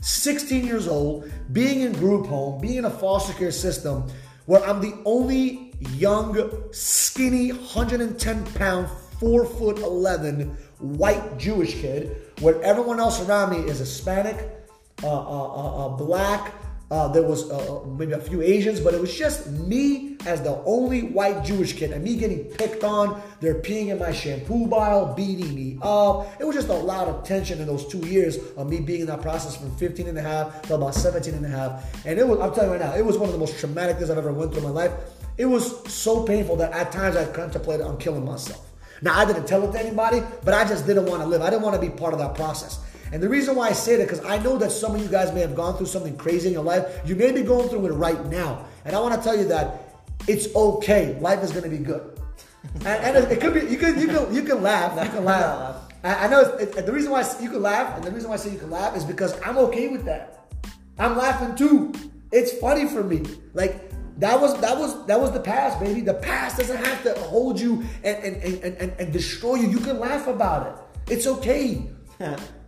16 0.00 0.66
years 0.66 0.88
old, 0.88 1.30
being 1.52 1.80
in 1.80 1.92
group 1.92 2.26
home, 2.26 2.60
being 2.60 2.76
in 2.76 2.84
a 2.84 2.90
foster 2.90 3.32
care 3.34 3.52
system 3.52 4.04
where 4.46 4.64
I'm 4.64 4.80
the 4.80 4.94
only 5.04 5.72
young, 5.92 6.52
skinny, 6.72 7.52
110 7.52 8.44
pound, 8.54 8.88
4 9.18 9.44
foot 9.46 9.78
11 9.78 10.56
white 10.78 11.38
Jewish 11.38 11.74
kid, 11.74 12.16
where 12.40 12.60
everyone 12.62 12.98
else 12.98 13.26
around 13.26 13.50
me 13.50 13.70
is 13.70 13.78
Hispanic, 13.78 14.66
uh, 15.02 15.06
uh, 15.06 15.12
uh, 15.12 15.86
uh, 15.86 15.88
black. 15.90 16.54
Uh, 16.90 17.06
there 17.06 17.22
was 17.22 17.48
uh, 17.50 17.56
uh, 17.56 17.86
maybe 17.86 18.12
a 18.12 18.18
few 18.18 18.42
Asians, 18.42 18.80
but 18.80 18.92
it 18.94 19.00
was 19.00 19.16
just 19.16 19.48
me 19.48 20.16
as 20.26 20.42
the 20.42 20.60
only 20.64 21.02
white 21.02 21.44
Jewish 21.44 21.74
kid, 21.74 21.92
and 21.92 22.02
me 22.02 22.16
getting 22.16 22.44
picked 22.44 22.82
on. 22.82 23.22
They're 23.40 23.60
peeing 23.62 23.88
in 23.88 23.98
my 24.00 24.10
shampoo 24.10 24.66
bottle, 24.66 25.14
beating 25.14 25.54
me 25.54 25.78
up. 25.82 26.26
It 26.40 26.44
was 26.44 26.56
just 26.56 26.68
a 26.68 26.74
lot 26.74 27.06
of 27.06 27.22
tension 27.22 27.60
in 27.60 27.66
those 27.66 27.86
two 27.86 28.04
years 28.08 28.38
of 28.56 28.68
me 28.68 28.80
being 28.80 29.02
in 29.02 29.06
that 29.06 29.22
process 29.22 29.56
from 29.56 29.74
15 29.76 30.08
and 30.08 30.18
a 30.18 30.22
half 30.22 30.62
to 30.62 30.74
about 30.74 30.96
17 30.96 31.32
and 31.32 31.46
a 31.46 31.48
half. 31.48 32.04
And 32.04 32.18
it 32.18 32.26
was, 32.26 32.40
I'm 32.40 32.52
telling 32.52 32.70
you 32.70 32.76
right 32.76 32.84
now, 32.84 32.96
it 32.96 33.06
was 33.06 33.16
one 33.16 33.28
of 33.28 33.32
the 33.32 33.38
most 33.38 33.60
traumatic 33.60 33.98
things 33.98 34.10
I've 34.10 34.18
ever 34.18 34.32
went 34.32 34.52
through 34.52 34.66
in 34.66 34.74
my 34.74 34.74
life. 34.74 34.92
It 35.38 35.46
was 35.46 35.88
so 35.92 36.24
painful 36.24 36.56
that 36.56 36.72
at 36.72 36.90
times 36.90 37.14
I 37.14 37.24
contemplated 37.30 37.86
on 37.86 37.98
killing 37.98 38.24
myself. 38.24 38.66
Now 39.00 39.18
I 39.18 39.24
didn't 39.24 39.46
tell 39.46 39.66
it 39.66 39.72
to 39.72 39.80
anybody, 39.80 40.22
but 40.44 40.54
I 40.54 40.64
just 40.64 40.86
didn't 40.86 41.06
want 41.06 41.22
to 41.22 41.28
live. 41.28 41.40
I 41.40 41.50
didn't 41.50 41.62
want 41.62 41.80
to 41.80 41.80
be 41.80 41.88
part 41.88 42.12
of 42.12 42.18
that 42.18 42.34
process. 42.34 42.80
And 43.12 43.22
the 43.22 43.28
reason 43.28 43.56
why 43.56 43.68
I 43.68 43.72
say 43.72 43.96
that, 43.96 44.08
because 44.08 44.24
I 44.24 44.38
know 44.38 44.56
that 44.58 44.70
some 44.70 44.94
of 44.94 45.02
you 45.02 45.08
guys 45.08 45.32
may 45.34 45.40
have 45.40 45.56
gone 45.56 45.76
through 45.76 45.86
something 45.86 46.16
crazy 46.16 46.48
in 46.48 46.52
your 46.52 46.64
life. 46.64 47.00
You 47.04 47.16
may 47.16 47.32
be 47.32 47.42
going 47.42 47.68
through 47.68 47.86
it 47.86 47.92
right 47.92 48.24
now. 48.26 48.66
And 48.84 48.94
I 48.94 49.00
want 49.00 49.14
to 49.14 49.22
tell 49.22 49.36
you 49.36 49.46
that 49.48 50.04
it's 50.28 50.54
okay. 50.54 51.18
Life 51.20 51.42
is 51.42 51.50
going 51.50 51.64
to 51.64 51.70
be 51.70 51.78
good. 51.78 52.20
and, 52.74 52.86
and 52.86 53.16
it, 53.16 53.32
it 53.32 53.40
could 53.40 53.54
be, 53.54 53.60
you 53.60 53.78
can, 53.78 53.98
you 53.98 54.06
can, 54.06 54.32
you 54.34 54.42
can 54.42 54.62
laugh. 54.62 54.92
You 55.04 55.10
can 55.10 55.24
laugh. 55.24 55.76
I, 56.04 56.26
I 56.26 56.28
know 56.28 56.40
it's, 56.40 56.76
it, 56.76 56.86
the 56.86 56.92
reason 56.92 57.10
why 57.10 57.28
you 57.40 57.50
can 57.50 57.62
laugh, 57.62 57.96
and 57.96 58.04
the 58.04 58.10
reason 58.10 58.28
why 58.28 58.34
I 58.34 58.38
say 58.38 58.52
you 58.52 58.58
can 58.58 58.70
laugh 58.70 58.96
is 58.96 59.04
because 59.04 59.38
I'm 59.42 59.58
okay 59.58 59.88
with 59.88 60.04
that. 60.04 60.52
I'm 60.98 61.16
laughing 61.16 61.56
too. 61.56 61.92
It's 62.30 62.52
funny 62.58 62.86
for 62.86 63.02
me. 63.02 63.22
Like, 63.54 63.90
that 64.18 64.38
was 64.38 64.60
that 64.60 64.78
was 64.78 65.06
that 65.06 65.18
was 65.18 65.32
the 65.32 65.40
past, 65.40 65.80
baby. 65.80 66.02
The 66.02 66.14
past 66.14 66.58
doesn't 66.58 66.76
have 66.84 67.02
to 67.04 67.14
hold 67.20 67.58
you 67.58 67.82
and 68.04 68.22
and, 68.22 68.36
and, 68.42 68.74
and, 68.74 68.92
and 68.98 69.12
destroy 69.12 69.54
you. 69.54 69.68
You 69.68 69.78
can 69.78 69.98
laugh 69.98 70.26
about 70.26 70.66
it. 70.66 71.12
It's 71.12 71.26
okay. 71.26 71.88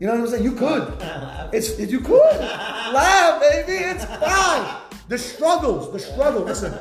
You 0.00 0.06
know 0.06 0.14
what 0.14 0.20
I'm 0.20 0.26
saying? 0.28 0.44
You 0.44 0.52
could. 0.52 0.98
It's 1.52 1.78
you 1.78 2.00
could 2.00 2.38
laugh, 2.40 3.38
baby. 3.42 3.84
It's 3.84 4.06
fine. 4.06 4.80
The 5.08 5.18
struggles, 5.18 5.92
the 5.92 5.98
struggle. 5.98 6.42
Listen, 6.44 6.72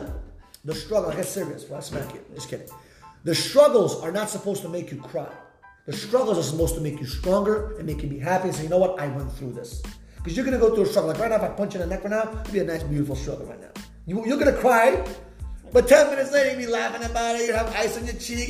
the 0.64 0.74
struggle. 0.74 1.12
I 1.12 1.16
get 1.16 1.26
serious. 1.26 1.68
Well, 1.68 1.80
I 1.80 1.82
smack 1.82 2.14
you. 2.14 2.22
Just 2.34 2.48
kidding. 2.48 2.70
The 3.26 3.36
struggles 3.36 4.02
are 4.02 4.14
not 4.14 4.30
supposed 4.30 4.62
to 4.62 4.70
make 4.70 4.92
you 4.92 4.98
cry. 5.02 5.28
The 5.86 5.92
struggles 5.94 6.38
are 6.38 6.44
supposed 6.44 6.76
to 6.76 6.82
make 6.82 7.02
you 7.02 7.06
stronger 7.06 7.76
and 7.78 7.86
make 7.86 8.02
you 8.02 8.08
be 8.08 8.20
happy 8.20 8.48
and 8.48 8.56
say, 8.56 8.64
you 8.64 8.70
know 8.70 8.78
what? 8.78 8.98
I 8.98 9.08
went 9.08 9.34
through 9.34 9.52
this. 9.52 9.84
Because 10.16 10.38
you're 10.38 10.46
gonna 10.46 10.58
go 10.58 10.74
through 10.74 10.86
a 10.86 10.88
struggle. 10.88 11.12
Like 11.12 11.20
right 11.20 11.30
now, 11.32 11.36
if 11.36 11.44
I 11.44 11.50
punch 11.50 11.74
you 11.74 11.82
in 11.82 11.90
the 11.90 11.94
neck 11.94 12.06
right 12.06 12.12
now, 12.12 12.40
it'd 12.42 12.54
be 12.54 12.60
a 12.60 12.64
nice, 12.64 12.84
beautiful 12.84 13.18
struggle 13.18 13.48
right 13.48 13.60
now. 13.60 13.72
You, 14.06 14.26
you're 14.26 14.38
gonna 14.38 14.54
cry, 14.54 15.04
but 15.74 15.88
10 15.90 16.12
minutes 16.12 16.32
later, 16.32 16.52
you'll 16.52 16.60
be 16.60 16.68
laughing 16.68 17.04
about 17.04 17.36
it. 17.36 17.48
You 17.48 17.54
have 17.54 17.76
ice 17.76 17.98
on 17.98 18.06
your 18.06 18.16
cheek. 18.16 18.50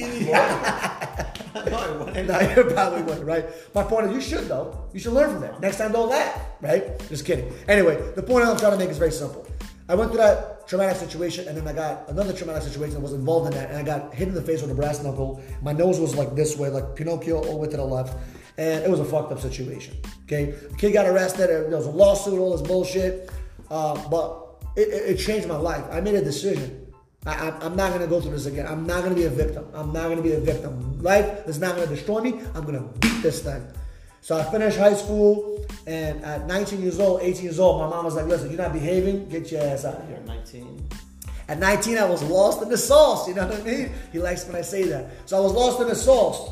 I 1.56 1.92
wouldn't. 1.92 2.28
no, 2.28 2.40
you 2.40 2.74
probably 2.74 3.02
wouldn't, 3.04 3.26
right? 3.26 3.46
My 3.74 3.84
point 3.84 4.08
is, 4.08 4.14
you 4.14 4.22
should 4.22 4.48
though. 4.48 4.88
You 4.94 5.00
should 5.00 5.14
learn 5.14 5.32
from 5.32 5.42
that. 5.42 5.60
Next 5.60 5.78
time, 5.78 5.92
don't 5.92 6.10
laugh, 6.10 6.40
right? 6.62 7.00
Just 7.10 7.26
kidding. 7.26 7.52
Anyway, 7.68 7.96
the 8.16 8.24
point 8.24 8.46
I'm 8.46 8.58
trying 8.58 8.74
to 8.74 8.78
make 8.78 8.90
is 8.90 8.98
very 8.98 9.12
simple. 9.12 9.46
I 9.90 9.96
went 9.96 10.12
through 10.12 10.20
that 10.20 10.68
traumatic 10.68 10.98
situation, 10.98 11.48
and 11.48 11.58
then 11.58 11.68
I 11.68 11.74
got 11.74 12.08
another 12.10 12.32
traumatic 12.32 12.64
situation 12.64 12.94
that 12.94 13.02
was 13.02 13.14
involved 13.14 13.48
in 13.48 13.54
that, 13.60 13.70
and 13.72 13.78
I 13.78 13.84
got 13.84 14.14
hit 14.14 14.30
in 14.30 14.34
the 14.34 14.42
face 14.42 14.62
with 14.62 14.72
a 14.72 14.76
brass 14.76 15.04
knuckle. 15.04 15.42
My 15.62 15.74
nose 15.74 16.00
was 16.00 16.16
like 16.16 16.34
this 16.36 16.56
way, 16.58 16.70
like 16.70 16.96
Pinocchio, 16.96 17.38
all 17.38 17.52
the 17.52 17.58
way 17.58 17.68
to 17.68 17.78
the 17.78 17.84
left, 17.84 18.18
and 18.58 18.84
it 18.84 18.90
was 18.90 19.02
a 19.02 19.06
fucked 19.06 19.32
up 19.32 19.40
situation. 19.40 19.98
Okay, 20.24 20.52
the 20.52 20.76
kid 20.78 20.94
got 20.94 21.08
arrested. 21.08 21.50
There 21.50 21.78
was 21.78 21.88
a 21.88 21.92
lawsuit, 21.92 22.40
all 22.40 22.56
this 22.56 22.66
bullshit, 22.66 23.32
uh, 23.70 24.08
but 24.08 24.64
it, 24.78 24.88
it, 24.88 25.10
it 25.10 25.18
changed 25.18 25.48
my 25.48 25.58
life. 25.58 25.84
I 25.92 26.00
made 26.00 26.16
a 26.16 26.24
decision. 26.24 26.81
I, 27.26 27.52
I'm 27.62 27.76
not 27.76 27.90
going 27.90 28.02
to 28.02 28.08
go 28.08 28.20
through 28.20 28.32
this 28.32 28.48
again. 28.48 28.66
I'm 28.66 28.88
not 28.88 29.04
going 29.04 29.14
to 29.14 29.20
be 29.20 29.26
a 29.26 29.30
victim. 29.30 29.66
I'm 29.76 29.94
not 29.94 30.06
going 30.06 30.18
to 30.18 30.24
be 30.24 30.34
a 30.34 30.40
victim. 30.40 31.02
Life 31.04 31.48
is 31.48 31.60
not 31.60 31.76
going 31.76 31.88
to 31.88 31.96
destroy 31.96 32.22
me. 32.22 32.42
I'm 32.56 32.64
going 32.66 32.80
to 32.80 33.00
beat 33.00 33.22
this 33.22 33.44
thing. 33.44 33.64
So 34.22 34.38
I 34.38 34.44
finished 34.44 34.78
high 34.78 34.94
school, 34.94 35.66
and 35.88 36.24
at 36.24 36.46
19 36.46 36.82
years 36.82 37.00
old, 37.00 37.22
18 37.22 37.44
years 37.44 37.60
old, 37.60 37.82
my 37.82 37.90
mom 37.90 38.06
was 38.06 38.16
like, 38.16 38.28
listen, 38.28 38.50
you're 38.50 38.62
not 38.62 38.72
behaving, 38.74 39.30
get 39.30 39.52
your 39.52 39.62
ass 39.64 39.84
out 39.84 39.96
of 39.96 40.08
here. 40.08 40.18
You're 40.18 40.36
19. 40.36 40.90
At 41.48 41.60
19, 41.60 41.98
I 41.98 42.06
was 42.06 42.24
lost 42.24 42.62
in 42.62 42.70
the 42.70 42.78
sauce. 42.78 43.28
You 43.28 43.34
know 43.34 43.48
what 43.48 43.60
I 43.60 43.64
mean? 43.64 43.92
He 44.12 44.20
likes 44.20 44.46
when 44.46 44.56
I 44.56 44.62
say 44.62 44.84
that. 44.84 45.10
So 45.26 45.38
I 45.38 45.42
was 45.42 45.54
lost 45.54 45.82
in 45.82 45.88
the 45.88 45.96
sauce. 45.96 46.52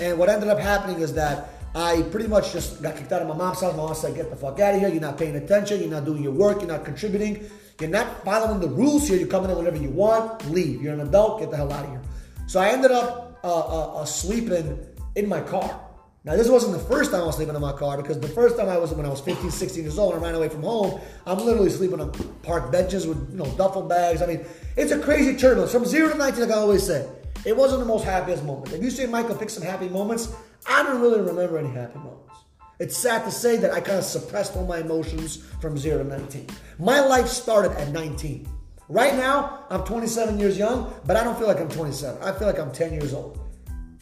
And 0.00 0.18
what 0.18 0.28
ended 0.28 0.48
up 0.48 0.58
happening 0.58 1.00
is 1.00 1.14
that 1.14 1.50
I 1.76 2.02
pretty 2.10 2.28
much 2.28 2.52
just 2.52 2.82
got 2.82 2.96
kicked 2.96 3.12
out 3.12 3.22
of 3.22 3.28
my 3.28 3.36
mom's 3.36 3.60
house. 3.60 3.72
My 3.72 3.84
mom 3.84 3.94
said, 3.94 4.14
get 4.14 4.30
the 4.30 4.36
fuck 4.36 4.58
out 4.60 4.74
of 4.74 4.80
here. 4.80 4.88
You're 4.88 5.00
not 5.00 5.16
paying 5.16 5.36
attention. 5.36 5.80
You're 5.80 5.90
not 5.90 6.04
doing 6.04 6.22
your 6.22 6.32
work. 6.32 6.58
You're 6.60 6.70
not 6.70 6.84
contributing. 6.84 7.48
You're 7.80 7.90
not 7.90 8.24
following 8.24 8.60
the 8.60 8.68
rules 8.68 9.08
here. 9.08 9.18
You're 9.18 9.28
coming 9.28 9.50
in 9.50 9.56
whenever 9.56 9.76
you 9.76 9.90
want. 9.90 10.48
Leave. 10.50 10.80
You're 10.80 10.94
an 10.94 11.00
adult. 11.00 11.40
Get 11.40 11.50
the 11.50 11.56
hell 11.56 11.72
out 11.72 11.84
of 11.84 11.90
here. 11.90 12.02
So 12.46 12.60
I 12.60 12.68
ended 12.68 12.92
up 12.92 13.40
uh, 13.42 13.48
uh, 13.48 14.00
uh, 14.00 14.04
sleeping 14.04 14.78
in 15.16 15.28
my 15.28 15.40
car. 15.40 15.80
Now, 16.24 16.36
this 16.36 16.48
wasn't 16.48 16.72
the 16.72 16.84
first 16.88 17.10
time 17.10 17.20
I 17.20 17.26
was 17.26 17.36
sleeping 17.36 17.54
in 17.54 17.60
my 17.60 17.72
car 17.72 17.98
because 17.98 18.18
the 18.18 18.28
first 18.28 18.56
time 18.56 18.68
I 18.68 18.78
was 18.78 18.92
when 18.92 19.04
I 19.04 19.10
was 19.10 19.20
15, 19.20 19.50
16 19.50 19.82
years 19.82 19.98
old 19.98 20.14
and 20.14 20.24
I 20.24 20.26
ran 20.26 20.34
away 20.34 20.48
from 20.48 20.62
home, 20.62 20.98
I'm 21.26 21.38
literally 21.38 21.68
sleeping 21.68 22.00
on 22.00 22.12
park 22.42 22.72
benches 22.72 23.06
with 23.06 23.30
you 23.30 23.36
know 23.36 23.46
duffel 23.56 23.82
bags. 23.82 24.22
I 24.22 24.26
mean, 24.26 24.44
it's 24.76 24.92
a 24.92 24.98
crazy 24.98 25.36
turbulence. 25.36 25.72
From 25.72 25.84
zero 25.84 26.10
to 26.10 26.16
19, 26.16 26.40
like 26.40 26.50
I 26.50 26.54
always 26.54 26.86
say, 26.86 27.06
it 27.44 27.54
wasn't 27.54 27.80
the 27.80 27.86
most 27.86 28.04
happiest 28.04 28.44
moment. 28.44 28.72
If 28.72 28.82
you 28.82 28.90
say, 28.90 29.04
Michael, 29.04 29.34
pick 29.34 29.50
some 29.50 29.64
happy 29.64 29.88
moments, 29.88 30.34
I 30.66 30.82
don't 30.82 31.02
really 31.02 31.20
remember 31.20 31.58
any 31.58 31.68
happy 31.68 31.98
moments. 31.98 32.43
It's 32.84 32.98
sad 32.98 33.24
to 33.24 33.30
say 33.30 33.56
that 33.56 33.72
I 33.72 33.80
kind 33.80 33.98
of 33.98 34.04
suppressed 34.04 34.56
all 34.56 34.66
my 34.66 34.80
emotions 34.80 35.38
from 35.58 35.78
zero 35.78 36.02
to 36.02 36.04
19. 36.04 36.46
My 36.78 37.00
life 37.00 37.28
started 37.28 37.72
at 37.78 37.88
19. 37.92 38.46
Right 38.90 39.14
now, 39.14 39.64
I'm 39.70 39.84
27 39.84 40.38
years 40.38 40.58
young, 40.58 40.92
but 41.06 41.16
I 41.16 41.24
don't 41.24 41.38
feel 41.38 41.46
like 41.46 41.58
I'm 41.60 41.70
27. 41.70 42.22
I 42.22 42.32
feel 42.32 42.46
like 42.46 42.58
I'm 42.58 42.70
10 42.70 42.92
years 42.92 43.14
old, 43.14 43.40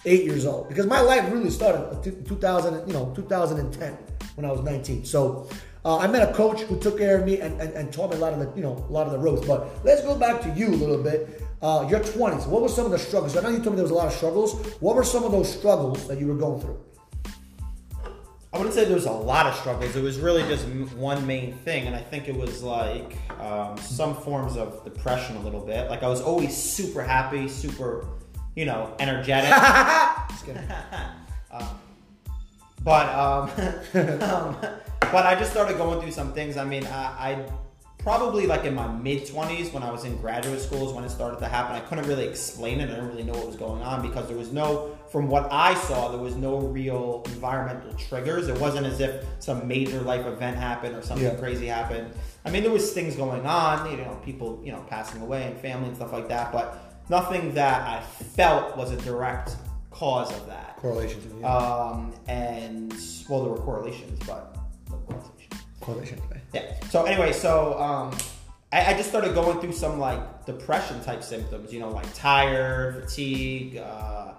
eight 0.04 0.24
years 0.24 0.46
old, 0.46 0.68
because 0.68 0.86
my 0.86 1.00
life 1.00 1.32
really 1.32 1.48
started 1.48 2.04
in 2.04 2.24
2000, 2.24 2.88
you 2.88 2.92
know, 2.92 3.12
2010 3.14 3.92
when 4.34 4.44
I 4.44 4.50
was 4.50 4.62
19. 4.62 5.04
So 5.04 5.48
uh, 5.84 5.98
I 5.98 6.08
met 6.08 6.28
a 6.28 6.32
coach 6.32 6.62
who 6.62 6.76
took 6.80 6.98
care 6.98 7.20
of 7.20 7.24
me 7.24 7.38
and, 7.38 7.60
and, 7.60 7.72
and, 7.74 7.92
taught 7.92 8.10
me 8.10 8.16
a 8.16 8.18
lot 8.18 8.32
of 8.32 8.40
the, 8.40 8.50
you 8.56 8.64
know, 8.64 8.84
a 8.88 8.92
lot 8.92 9.06
of 9.06 9.12
the 9.12 9.18
ropes. 9.20 9.46
But 9.46 9.68
let's 9.84 10.02
go 10.02 10.18
back 10.18 10.42
to 10.42 10.50
you 10.54 10.70
a 10.70 10.74
little 10.74 11.00
bit. 11.00 11.40
Uh, 11.62 11.86
your 11.88 12.00
20s. 12.00 12.48
What 12.48 12.62
were 12.62 12.68
some 12.68 12.84
of 12.86 12.90
the 12.90 12.98
struggles? 12.98 13.36
I 13.36 13.42
know 13.42 13.50
you 13.50 13.58
told 13.58 13.70
me 13.70 13.76
there 13.76 13.84
was 13.84 13.92
a 13.92 13.94
lot 13.94 14.08
of 14.08 14.12
struggles. 14.12 14.54
What 14.80 14.96
were 14.96 15.04
some 15.04 15.22
of 15.22 15.30
those 15.30 15.56
struggles 15.56 16.08
that 16.08 16.18
you 16.18 16.26
were 16.26 16.34
going 16.34 16.60
through? 16.60 16.82
I 18.52 18.58
wouldn't 18.58 18.74
say 18.74 18.84
there 18.84 18.94
was 18.94 19.06
a 19.06 19.12
lot 19.12 19.46
of 19.46 19.54
struggles. 19.54 19.96
It 19.96 20.02
was 20.02 20.18
really 20.18 20.42
just 20.42 20.66
one 20.94 21.26
main 21.26 21.54
thing, 21.54 21.86
and 21.86 21.96
I 21.96 22.02
think 22.02 22.28
it 22.28 22.36
was 22.36 22.62
like 22.62 23.16
um, 23.40 23.78
some 23.78 24.14
forms 24.14 24.58
of 24.58 24.84
depression 24.84 25.36
a 25.36 25.40
little 25.40 25.64
bit. 25.64 25.88
Like 25.88 26.02
I 26.02 26.08
was 26.08 26.20
always 26.20 26.54
super 26.54 27.02
happy, 27.02 27.48
super, 27.48 28.06
you 28.54 28.66
know, 28.66 28.94
energetic. 28.98 29.50
um, 31.50 31.80
but 32.84 33.08
um, 33.08 33.50
um, 34.22 34.56
but 35.00 35.26
I 35.26 35.34
just 35.38 35.52
started 35.52 35.78
going 35.78 36.02
through 36.02 36.12
some 36.12 36.34
things. 36.34 36.58
I 36.58 36.64
mean, 36.64 36.84
I, 36.86 37.32
I 37.32 37.46
probably 38.02 38.46
like 38.46 38.64
in 38.64 38.74
my 38.74 38.88
mid 38.88 39.22
20s 39.22 39.72
when 39.72 39.82
I 39.82 39.90
was 39.90 40.04
in 40.04 40.16
graduate 40.18 40.60
school 40.60 40.88
is 40.88 40.94
when 40.94 41.04
it 41.04 41.10
started 41.10 41.38
to 41.38 41.48
happen. 41.48 41.74
I 41.74 41.80
couldn't 41.80 42.06
really 42.06 42.26
explain 42.26 42.80
it. 42.80 42.90
I 42.90 42.94
didn't 42.96 43.08
really 43.08 43.22
know 43.22 43.32
what 43.32 43.46
was 43.46 43.56
going 43.56 43.82
on 43.82 44.06
because 44.06 44.28
there 44.28 44.36
was 44.36 44.52
no, 44.52 44.98
from 45.12 45.28
what 45.28 45.52
I 45.52 45.74
saw, 45.74 46.08
there 46.08 46.18
was 46.18 46.36
no 46.36 46.58
real 46.58 47.22
environmental 47.26 47.92
triggers. 47.94 48.48
It 48.48 48.58
wasn't 48.58 48.86
as 48.86 48.98
if 48.98 49.26
some 49.40 49.68
major 49.68 50.00
life 50.00 50.24
event 50.26 50.56
happened 50.56 50.96
or 50.96 51.02
something 51.02 51.26
yeah. 51.26 51.34
crazy 51.34 51.66
happened. 51.66 52.10
I 52.46 52.50
mean, 52.50 52.62
there 52.62 52.72
was 52.72 52.92
things 52.92 53.14
going 53.14 53.44
on, 53.44 53.90
you 53.90 53.98
know, 53.98 54.18
people, 54.24 54.58
you 54.64 54.72
know, 54.72 54.80
passing 54.88 55.20
away 55.20 55.44
and 55.44 55.60
family 55.60 55.88
and 55.88 55.96
stuff 55.96 56.14
like 56.14 56.28
that, 56.28 56.50
but 56.50 57.04
nothing 57.10 57.52
that 57.54 57.86
I 57.86 58.02
felt 58.02 58.74
was 58.74 58.90
a 58.90 58.96
direct 58.96 59.54
cause 59.90 60.32
of 60.32 60.46
that. 60.46 60.76
Correlations. 60.78 61.30
Yeah. 61.38 61.46
Um, 61.46 62.14
and 62.26 62.94
well, 63.28 63.42
there 63.42 63.52
were 63.52 63.58
correlations, 63.58 64.18
but 64.26 64.56
no 64.88 64.96
causation. 64.96 65.50
Correlation. 65.80 66.22
Yeah. 66.54 66.72
So 66.88 67.04
anyway, 67.04 67.32
so 67.32 67.78
um, 67.78 68.16
I, 68.72 68.92
I, 68.92 68.94
just 68.94 69.10
started 69.10 69.34
going 69.34 69.60
through 69.60 69.72
some 69.72 69.98
like 69.98 70.46
depression 70.46 71.02
type 71.04 71.22
symptoms. 71.22 71.72
You 71.72 71.80
know, 71.80 71.90
like 71.90 72.12
tired, 72.14 73.04
fatigue, 73.04 73.76
uh, 73.76 74.32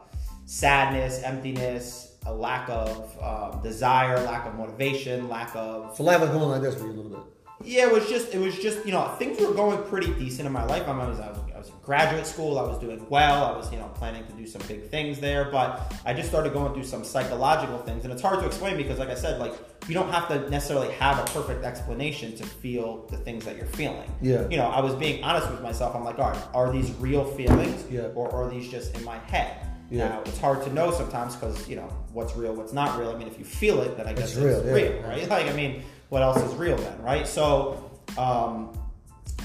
sadness, 0.45 1.21
emptiness, 1.23 2.15
a 2.25 2.33
lack 2.33 2.69
of 2.69 3.17
uh, 3.21 3.51
desire, 3.61 4.19
lack 4.21 4.45
of 4.45 4.55
motivation, 4.55 5.29
lack 5.29 5.55
of. 5.55 5.95
So 5.95 6.03
life 6.03 6.21
was 6.21 6.29
going 6.29 6.49
like 6.49 6.61
this 6.61 6.75
for 6.75 6.85
you 6.85 6.91
a 6.91 6.93
little 6.93 7.11
bit. 7.11 7.19
Yeah, 7.65 7.87
it 7.87 7.93
was 7.93 8.09
just 8.09 8.33
it 8.33 8.39
was 8.39 8.57
just 8.57 8.85
you 8.85 8.91
know 8.91 9.07
things 9.19 9.39
were 9.39 9.53
going 9.53 9.81
pretty 9.83 10.13
decent 10.15 10.45
in 10.45 10.51
my 10.51 10.65
life. 10.65 10.87
I 10.87 11.07
was 11.07 11.19
I 11.19 11.29
was, 11.29 11.37
I 11.55 11.57
was 11.59 11.69
in 11.69 11.75
graduate 11.81 12.27
school. 12.27 12.59
I 12.59 12.63
was 12.63 12.77
doing 12.77 13.05
well. 13.09 13.45
I 13.45 13.55
was 13.55 13.71
you 13.71 13.77
know 13.77 13.89
planning 13.95 14.25
to 14.25 14.33
do 14.33 14.45
some 14.45 14.61
big 14.67 14.89
things 14.89 15.19
there. 15.19 15.45
But 15.45 15.93
I 16.05 16.13
just 16.13 16.27
started 16.27 16.51
going 16.51 16.73
through 16.73 16.83
some 16.83 17.05
psychological 17.05 17.77
things, 17.79 18.03
and 18.03 18.11
it's 18.11 18.21
hard 18.21 18.39
to 18.39 18.45
explain 18.45 18.75
because, 18.75 18.99
like 18.99 19.09
I 19.09 19.15
said, 19.15 19.39
like 19.39 19.53
you 19.87 19.93
don't 19.93 20.11
have 20.11 20.27
to 20.27 20.49
necessarily 20.49 20.91
have 20.95 21.19
a 21.19 21.31
perfect 21.31 21.63
explanation 21.63 22.35
to 22.35 22.45
feel 22.45 23.05
the 23.07 23.17
things 23.17 23.45
that 23.45 23.55
you're 23.55 23.65
feeling. 23.67 24.09
Yeah. 24.21 24.47
You 24.49 24.57
know, 24.57 24.67
I 24.67 24.81
was 24.81 24.95
being 24.95 25.23
honest 25.23 25.49
with 25.49 25.61
myself. 25.61 25.95
I'm 25.95 26.03
like, 26.03 26.19
all 26.19 26.31
right, 26.31 26.43
are 26.53 26.71
these 26.71 26.91
real 26.95 27.23
feelings? 27.23 27.85
Yeah. 27.89 28.07
Or 28.15 28.29
are 28.31 28.49
these 28.49 28.69
just 28.69 28.97
in 28.97 29.05
my 29.05 29.19
head? 29.19 29.72
Yeah. 29.93 30.09
Now 30.09 30.21
it's 30.25 30.39
hard 30.39 30.63
to 30.63 30.73
know 30.73 30.89
sometimes 30.89 31.35
because 31.35 31.69
you 31.69 31.75
know 31.75 31.87
what's 32.13 32.35
real, 32.35 32.55
what's 32.55 32.73
not 32.73 32.99
real. 32.99 33.11
I 33.11 33.15
mean, 33.15 33.27
if 33.27 33.37
you 33.37 33.45
feel 33.45 33.81
it, 33.81 33.95
then 33.95 34.07
I 34.07 34.13
guess 34.13 34.35
it's, 34.35 34.37
real, 34.37 34.57
it's 34.57 34.65
yeah. 34.65 34.73
real, 34.73 35.03
right? 35.03 35.29
Like, 35.33 35.45
I 35.47 35.53
mean, 35.53 35.83
what 36.09 36.23
else 36.23 36.37
is 36.37 36.53
real 36.55 36.77
then, 36.77 36.99
right? 37.03 37.27
So 37.27 37.91
um, 38.17 38.75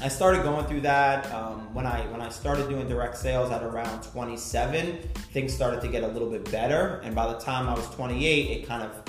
I 0.01 0.09
started 0.09 0.45
going 0.45 0.65
through 0.65 0.81
that 0.83 1.31
um, 1.35 1.75
when 1.75 1.87
I 1.87 2.01
when 2.07 2.23
I 2.23 2.31
started 2.31 2.67
doing 2.71 2.89
direct 2.89 3.19
sales 3.19 3.51
at 3.51 3.63
around 3.63 4.03
27. 4.05 4.99
Things 5.33 5.53
started 5.53 5.83
to 5.83 5.89
get 5.89 6.03
a 6.03 6.09
little 6.09 6.31
bit 6.31 6.51
better, 6.51 7.03
and 7.05 7.15
by 7.15 7.31
the 7.31 7.39
time 7.39 7.69
I 7.69 7.75
was 7.75 7.87
28, 7.91 8.51
it 8.51 8.67
kind 8.67 8.83
of 8.83 9.03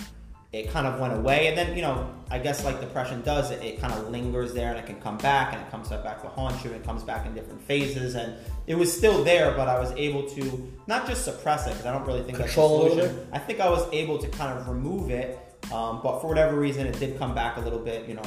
it 0.51 0.69
kind 0.69 0.87
of 0.87 0.99
went 0.99 1.13
away. 1.13 1.47
And 1.47 1.57
then 1.57 1.73
you 1.73 1.83
know, 1.83 2.13
I 2.31 2.39
guess 2.39 2.63
like 2.63 2.79
depression 2.79 3.21
does, 3.21 3.51
it, 3.51 3.63
it 3.63 3.81
kind 3.81 3.93
of 3.93 4.09
lingers 4.09 4.53
there, 4.53 4.69
and 4.69 4.77
it 4.77 4.85
can 4.85 5.01
come 5.01 5.17
back, 5.17 5.53
and 5.53 5.61
it 5.61 5.71
comes 5.71 5.89
back 5.89 6.21
to 6.21 6.27
haunt 6.29 6.63
you. 6.63 6.71
And 6.71 6.79
it 6.79 6.85
comes 6.85 7.03
back 7.03 7.25
in 7.25 7.33
different 7.33 7.61
phases, 7.61 8.15
and 8.15 8.35
it 8.67 8.75
was 8.75 8.95
still 8.95 9.23
there, 9.23 9.51
but 9.55 9.67
I 9.67 9.79
was 9.79 9.91
able 9.93 10.29
to 10.29 10.71
not 10.87 11.07
just 11.07 11.25
suppress 11.25 11.65
it 11.67 11.71
because 11.71 11.85
I 11.85 11.91
don't 11.91 12.05
really 12.05 12.23
think 12.23 12.37
Control 12.37 12.83
that's 12.83 12.95
the 12.95 13.01
solution. 13.01 13.27
I 13.31 13.39
think 13.39 13.59
I 13.59 13.69
was 13.69 13.87
able 13.91 14.17
to 14.19 14.27
kind 14.29 14.57
of 14.57 14.67
remove 14.67 15.09
it 15.09 15.39
um, 15.71 15.99
but 16.01 16.19
for 16.19 16.27
whatever 16.27 16.57
reason, 16.57 16.87
it 16.87 16.97
did 16.99 17.17
come 17.19 17.35
back 17.35 17.57
a 17.57 17.59
little 17.59 17.79
bit, 17.79 18.07
you 18.07 18.15
know, 18.15 18.21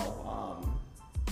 um, 0.64 0.80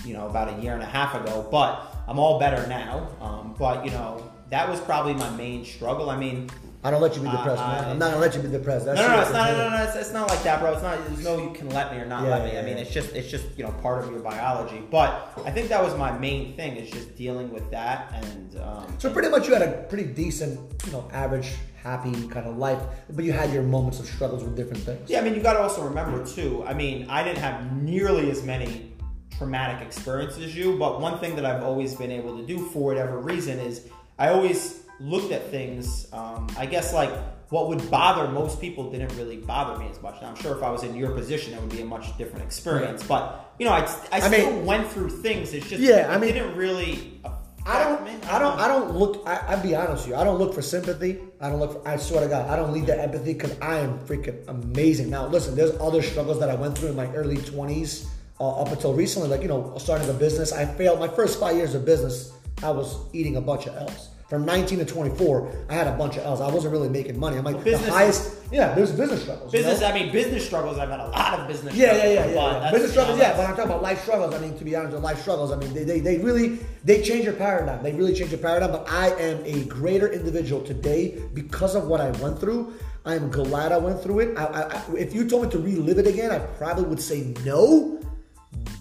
you 0.05 0.13
know, 0.13 0.27
about 0.27 0.57
a 0.57 0.61
year 0.61 0.73
and 0.73 0.83
a 0.83 0.87
half 0.87 1.15
ago. 1.15 1.47
But 1.49 1.95
I'm 2.07 2.19
all 2.19 2.39
better 2.39 2.67
now. 2.67 3.09
Um, 3.21 3.55
but 3.57 3.85
you 3.85 3.91
know, 3.91 4.29
that 4.49 4.67
was 4.67 4.79
probably 4.81 5.13
my 5.13 5.29
main 5.31 5.63
struggle. 5.63 6.09
I 6.09 6.17
mean, 6.17 6.49
I 6.83 6.89
don't 6.89 7.01
let 7.01 7.15
you 7.15 7.21
be 7.21 7.29
depressed, 7.29 7.61
uh, 7.61 7.67
man. 7.67 7.89
I'm 7.89 7.99
not 7.99 8.11
gonna 8.11 8.21
let 8.21 8.35
you 8.35 8.41
be 8.41 8.49
depressed. 8.49 8.85
That's 8.85 8.99
no, 8.99 9.07
no, 9.07 9.15
no, 9.15 9.21
it's 9.21 9.31
not, 9.31 9.51
no, 9.51 9.57
no, 9.57 9.69
no, 9.69 9.83
it's, 9.83 9.95
it's, 9.95 10.11
not 10.11 10.29
like 10.29 10.41
that, 10.43 10.59
bro. 10.59 10.73
It's 10.73 10.81
not. 10.81 10.97
There's 11.07 11.23
no 11.23 11.37
you 11.37 11.53
can 11.53 11.69
let 11.69 11.91
me 11.91 11.99
or 11.99 12.05
not 12.05 12.23
yeah, 12.23 12.29
let 12.29 12.45
me. 12.45 12.53
Yeah, 12.53 12.59
I 12.59 12.63
mean, 12.63 12.77
yeah. 12.77 12.83
it's 12.83 12.91
just, 12.91 13.13
it's 13.13 13.29
just 13.29 13.45
you 13.55 13.63
know 13.63 13.71
part 13.83 14.03
of 14.03 14.09
your 14.09 14.19
biology. 14.19 14.81
But 14.89 15.31
I 15.45 15.51
think 15.51 15.69
that 15.69 15.83
was 15.83 15.95
my 15.95 16.17
main 16.17 16.55
thing 16.55 16.77
is 16.77 16.89
just 16.89 17.15
dealing 17.15 17.51
with 17.51 17.69
that. 17.69 18.11
And 18.13 18.59
um, 18.59 18.95
so 18.97 19.13
pretty 19.13 19.29
much 19.29 19.47
you 19.47 19.53
had 19.53 19.61
a 19.61 19.83
pretty 19.89 20.05
decent, 20.05 20.59
you 20.87 20.91
know, 20.91 21.07
average, 21.13 21.51
happy 21.75 22.13
kind 22.29 22.47
of 22.47 22.57
life, 22.57 22.81
but 23.11 23.25
you 23.25 23.31
had 23.31 23.53
your 23.53 23.63
moments 23.63 23.99
of 23.99 24.07
struggles 24.07 24.43
with 24.43 24.55
different 24.55 24.83
things. 24.83 25.07
Yeah, 25.07 25.19
I 25.19 25.23
mean, 25.23 25.35
you 25.35 25.41
got 25.41 25.53
to 25.53 25.59
also 25.59 25.83
remember 25.83 26.25
too. 26.25 26.63
I 26.65 26.73
mean, 26.73 27.07
I 27.09 27.23
didn't 27.23 27.39
have 27.39 27.79
nearly 27.83 28.31
as 28.31 28.43
many 28.43 28.91
traumatic 29.37 29.85
experiences 29.85 30.43
as 30.45 30.55
you, 30.55 30.79
but 30.79 30.99
one 30.99 31.19
thing 31.19 31.35
that 31.35 31.45
I've 31.45 31.63
always 31.63 31.93
been 31.93 32.11
able 32.11 32.37
to 32.37 32.45
do 32.45 32.65
for 32.69 32.87
whatever 32.87 33.19
reason 33.19 33.59
is 33.59 33.87
I 34.17 34.29
always 34.29 34.83
looked 35.01 35.31
at 35.31 35.49
things. 35.49 36.07
Um, 36.13 36.47
I 36.57 36.65
guess 36.65 36.93
like 36.93 37.11
what 37.51 37.67
would 37.67 37.91
bother 37.91 38.31
most 38.31 38.61
people 38.61 38.89
didn't 38.89 39.15
really 39.17 39.37
bother 39.37 39.77
me 39.77 39.89
as 39.89 40.01
much. 40.01 40.17
And 40.19 40.27
I'm 40.27 40.35
sure 40.35 40.55
if 40.55 40.63
I 40.63 40.71
was 40.71 40.83
in 40.83 40.95
your 40.95 41.11
position, 41.11 41.53
it 41.53 41.59
would 41.59 41.69
be 41.69 41.81
a 41.81 41.85
much 41.85 42.17
different 42.17 42.45
experience. 42.45 43.03
But 43.03 43.53
you 43.59 43.65
know, 43.65 43.73
I, 43.73 43.81
I, 44.11 44.17
I 44.17 44.19
still 44.21 44.51
mean, 44.51 44.65
went 44.65 44.89
through 44.89 45.09
things. 45.09 45.53
It's 45.53 45.67
just 45.67 45.81
yeah, 45.81 46.07
I 46.09 46.17
mean, 46.17 46.33
didn't 46.33 46.55
really. 46.55 47.19
I 47.63 47.83
don't, 47.83 48.03
me. 48.03 48.13
I 48.27 48.39
don't, 48.39 48.59
I 48.59 48.67
don't 48.67 48.95
look. 48.95 49.21
I, 49.27 49.35
I'll 49.49 49.61
be 49.61 49.75
honest 49.75 50.05
with 50.05 50.15
you. 50.15 50.15
I 50.15 50.23
don't 50.23 50.39
look 50.39 50.53
for 50.53 50.63
sympathy. 50.63 51.19
I 51.39 51.49
don't 51.49 51.59
look. 51.59 51.83
For, 51.83 51.87
I 51.87 51.97
swear 51.97 52.21
to 52.21 52.27
God, 52.27 52.49
I 52.49 52.55
don't 52.55 52.73
need 52.73 52.87
that 52.87 52.99
empathy 52.99 53.33
because 53.33 53.55
I 53.59 53.79
am 53.79 53.99
freaking 53.99 54.47
amazing. 54.47 55.09
Now, 55.09 55.27
listen, 55.27 55.55
there's 55.55 55.77
other 55.79 56.01
struggles 56.01 56.39
that 56.39 56.49
I 56.49 56.55
went 56.55 56.77
through 56.77 56.89
in 56.89 56.95
my 56.95 57.05
early 57.13 57.37
20s 57.37 58.07
uh, 58.39 58.61
up 58.61 58.69
until 58.69 58.93
recently. 58.93 59.27
Like 59.27 59.41
you 59.41 59.47
know, 59.47 59.75
starting 59.77 60.09
a 60.09 60.13
business, 60.13 60.53
I 60.53 60.65
failed 60.65 60.99
my 60.99 61.09
first 61.09 61.39
five 61.39 61.55
years 61.55 61.75
of 61.75 61.85
business. 61.85 62.33
I 62.63 62.71
was 62.71 62.97
eating 63.13 63.35
a 63.35 63.41
bunch 63.41 63.67
of 63.67 63.75
L's 63.75 64.10
from 64.31 64.45
19 64.45 64.79
to 64.79 64.85
24, 64.85 65.51
I 65.67 65.73
had 65.73 65.87
a 65.87 65.91
bunch 65.97 66.15
of 66.15 66.23
L's. 66.23 66.39
I 66.39 66.49
wasn't 66.49 66.71
really 66.71 66.87
making 66.87 67.19
money. 67.19 67.35
I'm 67.35 67.43
like 67.43 67.65
well, 67.65 67.77
the 67.77 67.91
highest. 67.91 68.37
Yeah, 68.49 68.73
there's 68.73 68.93
business 68.93 69.23
struggles. 69.23 69.51
Business. 69.51 69.81
You 69.81 69.87
know? 69.87 69.93
I 69.93 69.93
mean, 69.93 70.09
business 70.13 70.45
struggles. 70.45 70.77
I've 70.77 70.89
had 70.89 71.01
a 71.01 71.09
lot 71.09 71.37
of 71.41 71.49
business. 71.49 71.75
Yeah, 71.75 71.97
yeah, 71.97 72.03
yeah, 72.05 72.25
yeah. 72.27 72.61
yeah. 72.63 72.71
Business 72.71 72.91
struggles. 72.91 73.19
Yeah, 73.19 73.35
but 73.35 73.41
I'm 73.41 73.57
talking 73.57 73.71
about 73.71 73.81
life 73.81 74.03
struggles. 74.03 74.33
I 74.33 74.39
mean, 74.39 74.57
to 74.57 74.63
be 74.63 74.73
honest, 74.73 74.95
life 74.99 75.19
struggles. 75.19 75.51
I 75.51 75.57
mean, 75.57 75.73
they, 75.73 75.83
they, 75.83 75.99
they 75.99 76.17
really 76.19 76.59
they 76.85 77.01
change 77.01 77.25
your 77.25 77.33
paradigm. 77.33 77.83
They 77.83 77.91
really 77.91 78.13
change 78.13 78.31
your 78.31 78.39
paradigm. 78.39 78.71
But 78.71 78.89
I 78.89 79.09
am 79.19 79.43
a 79.43 79.65
greater 79.65 80.07
individual 80.07 80.63
today 80.63 81.21
because 81.33 81.75
of 81.75 81.87
what 81.87 81.99
I 81.99 82.11
went 82.11 82.39
through. 82.39 82.73
I'm 83.03 83.31
glad 83.31 83.73
I 83.73 83.79
went 83.79 84.01
through 84.01 84.19
it. 84.19 84.37
I, 84.37 84.45
I, 84.45 84.83
if 84.97 85.13
you 85.13 85.27
told 85.27 85.43
me 85.43 85.49
to 85.49 85.59
relive 85.59 85.99
it 85.99 86.07
again, 86.07 86.31
I 86.31 86.39
probably 86.39 86.85
would 86.85 87.01
say 87.01 87.33
no. 87.43 87.99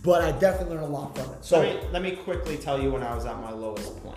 But 0.05 0.23
I 0.23 0.31
definitely 0.31 0.77
learned 0.77 0.87
a 0.87 0.97
lot 0.97 1.19
from 1.19 1.35
it. 1.35 1.45
So 1.45 1.59
let 1.59 1.75
me, 1.75 1.89
let 1.91 2.03
me 2.03 2.13
quickly 2.13 2.57
tell 2.57 2.81
you 2.81 2.93
when 2.93 3.03
I 3.03 3.17
was 3.17 3.27
at 3.27 3.37
my 3.41 3.51
lowest 3.51 4.01
point 4.05 4.17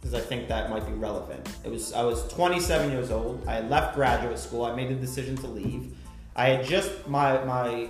because 0.00 0.14
I 0.14 0.20
think 0.20 0.48
that 0.48 0.70
might 0.70 0.86
be 0.86 0.92
relevant. 0.92 1.48
It 1.64 1.70
was 1.70 1.92
I 1.92 2.02
was 2.02 2.26
27 2.32 2.90
years 2.90 3.10
old. 3.10 3.46
I 3.48 3.60
left 3.60 3.94
graduate 3.94 4.38
school. 4.38 4.64
I 4.64 4.74
made 4.74 4.88
the 4.90 4.94
decision 4.94 5.36
to 5.38 5.46
leave. 5.46 5.94
I 6.36 6.50
had 6.50 6.64
just 6.64 7.08
my 7.08 7.44
my 7.44 7.88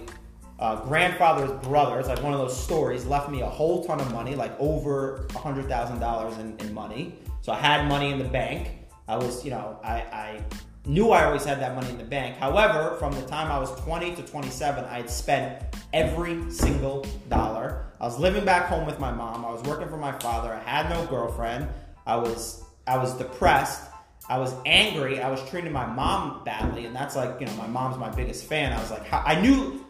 uh, 0.59 0.85
grandfather's 0.87 1.53
brother. 1.65 1.99
It's 1.99 2.09
like 2.09 2.23
one 2.23 2.33
of 2.33 2.39
those 2.39 2.59
stories. 2.59 3.05
Left 3.07 3.31
me 3.31 3.43
a 3.43 3.47
whole 3.47 3.85
ton 3.85 4.01
of 4.01 4.13
money, 4.13 4.35
like 4.35 4.59
over 4.59 5.27
hundred 5.35 5.69
thousand 5.69 6.01
dollars 6.01 6.37
in 6.39 6.75
money. 6.75 7.15
So 7.43 7.53
I 7.53 7.59
had 7.59 7.87
money 7.87 8.11
in 8.11 8.19
the 8.19 8.25
bank. 8.25 8.71
I 9.07 9.17
was, 9.17 9.45
you 9.45 9.51
know, 9.51 9.79
I, 9.83 9.95
I 9.95 10.45
knew 10.85 11.11
I 11.11 11.25
always 11.25 11.45
had 11.45 11.61
that 11.61 11.75
money 11.75 11.89
in 11.89 11.99
the 11.99 12.05
bank. 12.05 12.37
However, 12.37 12.97
from 12.97 13.13
the 13.13 13.23
time 13.23 13.51
I 13.51 13.59
was 13.59 13.71
20 13.81 14.17
to 14.17 14.23
27, 14.23 14.85
I 14.85 14.99
had 14.99 15.11
spent 15.11 15.63
every 15.93 16.51
single 16.51 17.07
dollar. 17.29 17.87
I 18.01 18.05
was 18.05 18.19
living 18.19 18.45
back 18.45 18.67
home 18.67 18.87
with 18.87 18.99
my 18.99 19.11
mom. 19.11 19.45
I 19.45 19.51
was 19.51 19.63
working 19.63 19.89
for 19.89 19.97
my 19.97 20.13
father. 20.19 20.53
I 20.53 20.61
had 20.61 20.91
no 20.91 21.07
girlfriend. 21.07 21.69
I 22.09 22.17
was 22.17 22.65
I 22.87 22.97
was 22.97 23.13
depressed, 23.15 23.83
I 24.29 24.39
was 24.39 24.55
angry. 24.67 25.21
I 25.21 25.31
was 25.31 25.47
treating 25.49 25.73
my 25.73 25.87
mom 25.87 26.43
badly, 26.43 26.87
and 26.87 26.97
that's 26.97 27.15
like 27.15 27.39
you 27.39 27.47
know 27.47 27.55
my 27.55 27.67
mom's 27.67 27.99
my 27.99 28.11
biggest 28.11 28.47
fan. 28.47 28.73
I 28.73 28.81
was 28.81 28.91
like, 28.91 29.07
I 29.13 29.41
knew 29.41 29.85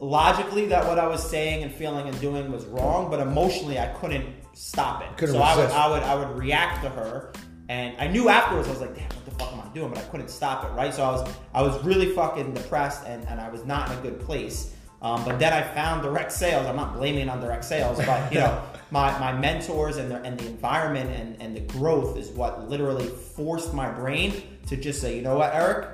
logically 0.00 0.66
that 0.66 0.86
what 0.86 0.98
I 0.98 1.06
was 1.06 1.22
saying 1.22 1.62
and 1.62 1.72
feeling 1.72 2.08
and 2.08 2.20
doing 2.20 2.50
was 2.50 2.64
wrong, 2.66 3.10
but 3.10 3.20
emotionally 3.20 3.78
I 3.78 3.88
couldn't 3.88 4.26
stop 4.54 5.02
it. 5.02 5.16
Couldn't 5.16 5.34
so 5.34 5.42
I 5.42 5.56
would. 5.56 5.70
I 5.70 5.88
would 5.88 6.02
I 6.02 6.14
would 6.14 6.38
react 6.38 6.82
to 6.84 6.88
her, 6.88 7.32
and 7.68 7.94
I 7.98 8.08
knew 8.08 8.28
afterwards 8.28 8.68
I 8.68 8.72
was 8.72 8.80
like, 8.80 8.94
damn, 8.94 9.08
what 9.08 9.24
the 9.24 9.30
fuck 9.32 9.52
am 9.52 9.60
I 9.60 9.68
doing? 9.74 9.90
But 9.90 9.98
I 9.98 10.02
couldn't 10.04 10.28
stop 10.28 10.64
it, 10.64 10.72
right? 10.72 10.92
So 10.92 11.02
I 11.02 11.10
was 11.12 11.30
I 11.54 11.62
was 11.62 11.82
really 11.84 12.12
fucking 12.12 12.54
depressed, 12.54 13.06
and, 13.06 13.26
and 13.28 13.40
I 13.40 13.50
was 13.50 13.64
not 13.64 13.90
in 13.90 13.98
a 13.98 14.00
good 14.02 14.20
place. 14.20 14.74
Um, 15.02 15.24
but 15.24 15.38
then 15.40 15.52
I 15.52 15.62
found 15.62 16.02
direct 16.02 16.30
sales. 16.30 16.66
I'm 16.66 16.76
not 16.76 16.94
blaming 16.94 17.28
on 17.28 17.40
direct 17.40 17.64
sales, 17.64 17.98
but 18.06 18.32
you 18.32 18.38
know, 18.38 18.62
my, 18.92 19.18
my 19.18 19.32
mentors 19.32 19.96
and 19.96 20.10
the, 20.10 20.16
and 20.22 20.38
the 20.38 20.46
environment 20.46 21.10
and, 21.10 21.40
and 21.40 21.56
the 21.56 21.60
growth 21.60 22.16
is 22.18 22.28
what 22.28 22.68
literally 22.68 23.06
forced 23.06 23.72
my 23.72 23.90
brain 23.90 24.42
to 24.66 24.76
just 24.76 25.00
say, 25.00 25.16
you 25.16 25.22
know 25.22 25.38
what, 25.38 25.54
Eric, 25.54 25.88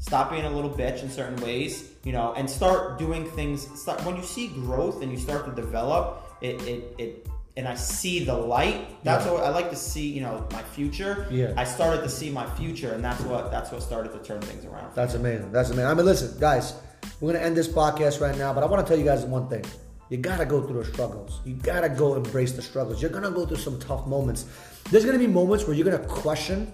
stop 0.00 0.30
being 0.30 0.44
a 0.44 0.50
little 0.50 0.70
bitch 0.70 1.02
in 1.02 1.10
certain 1.10 1.36
ways, 1.42 1.90
you 2.04 2.12
know, 2.12 2.32
and 2.32 2.48
start 2.48 2.98
doing 2.98 3.24
things. 3.32 3.68
Start 3.80 4.02
when 4.04 4.16
you 4.16 4.22
see 4.22 4.48
growth 4.48 5.02
and 5.02 5.12
you 5.12 5.18
start 5.18 5.44
to 5.44 5.52
develop 5.52 6.24
it. 6.40 6.60
It, 6.62 6.94
it 6.98 7.26
and 7.58 7.66
I 7.66 7.74
see 7.74 8.24
the 8.24 8.34
light. 8.34 9.02
That's 9.02 9.26
Yeah. 9.26 9.32
what 9.32 9.42
I 9.42 9.48
like 9.50 9.68
to 9.70 9.76
see. 9.76 10.06
You 10.08 10.20
know, 10.22 10.46
my 10.52 10.62
future. 10.62 11.26
Yeah. 11.28 11.52
I 11.56 11.64
started 11.64 12.02
to 12.02 12.08
see 12.08 12.30
my 12.30 12.46
future, 12.54 12.92
and 12.92 13.04
that's 13.04 13.20
what 13.22 13.50
that's 13.50 13.72
what 13.72 13.82
started 13.82 14.12
to 14.12 14.20
turn 14.20 14.40
things 14.40 14.64
around. 14.64 14.94
That's 14.94 15.14
amazing. 15.14 15.50
That's 15.50 15.70
amazing. 15.70 15.86
I 15.90 15.94
mean, 15.94 16.06
listen, 16.06 16.38
guys, 16.38 16.74
we're 17.20 17.32
gonna 17.32 17.44
end 17.44 17.56
this 17.56 17.66
podcast 17.66 18.20
right 18.20 18.38
now, 18.38 18.54
but 18.54 18.62
I 18.62 18.66
want 18.66 18.86
to 18.86 18.88
tell 18.88 18.96
you 18.98 19.04
guys 19.04 19.24
one 19.24 19.48
thing. 19.48 19.64
You 20.08 20.16
gotta 20.16 20.46
go 20.46 20.62
through 20.62 20.82
the 20.82 20.90
struggles. 20.92 21.40
You 21.44 21.54
gotta 21.54 21.88
go 21.88 22.14
embrace 22.14 22.52
the 22.52 22.62
struggles. 22.62 23.02
You're 23.02 23.10
gonna 23.10 23.30
go 23.30 23.44
through 23.44 23.58
some 23.58 23.78
tough 23.78 24.06
moments. 24.06 24.46
There's 24.90 25.04
gonna 25.04 25.18
be 25.18 25.26
moments 25.26 25.66
where 25.66 25.76
you're 25.76 25.84
gonna 25.84 26.06
question 26.06 26.72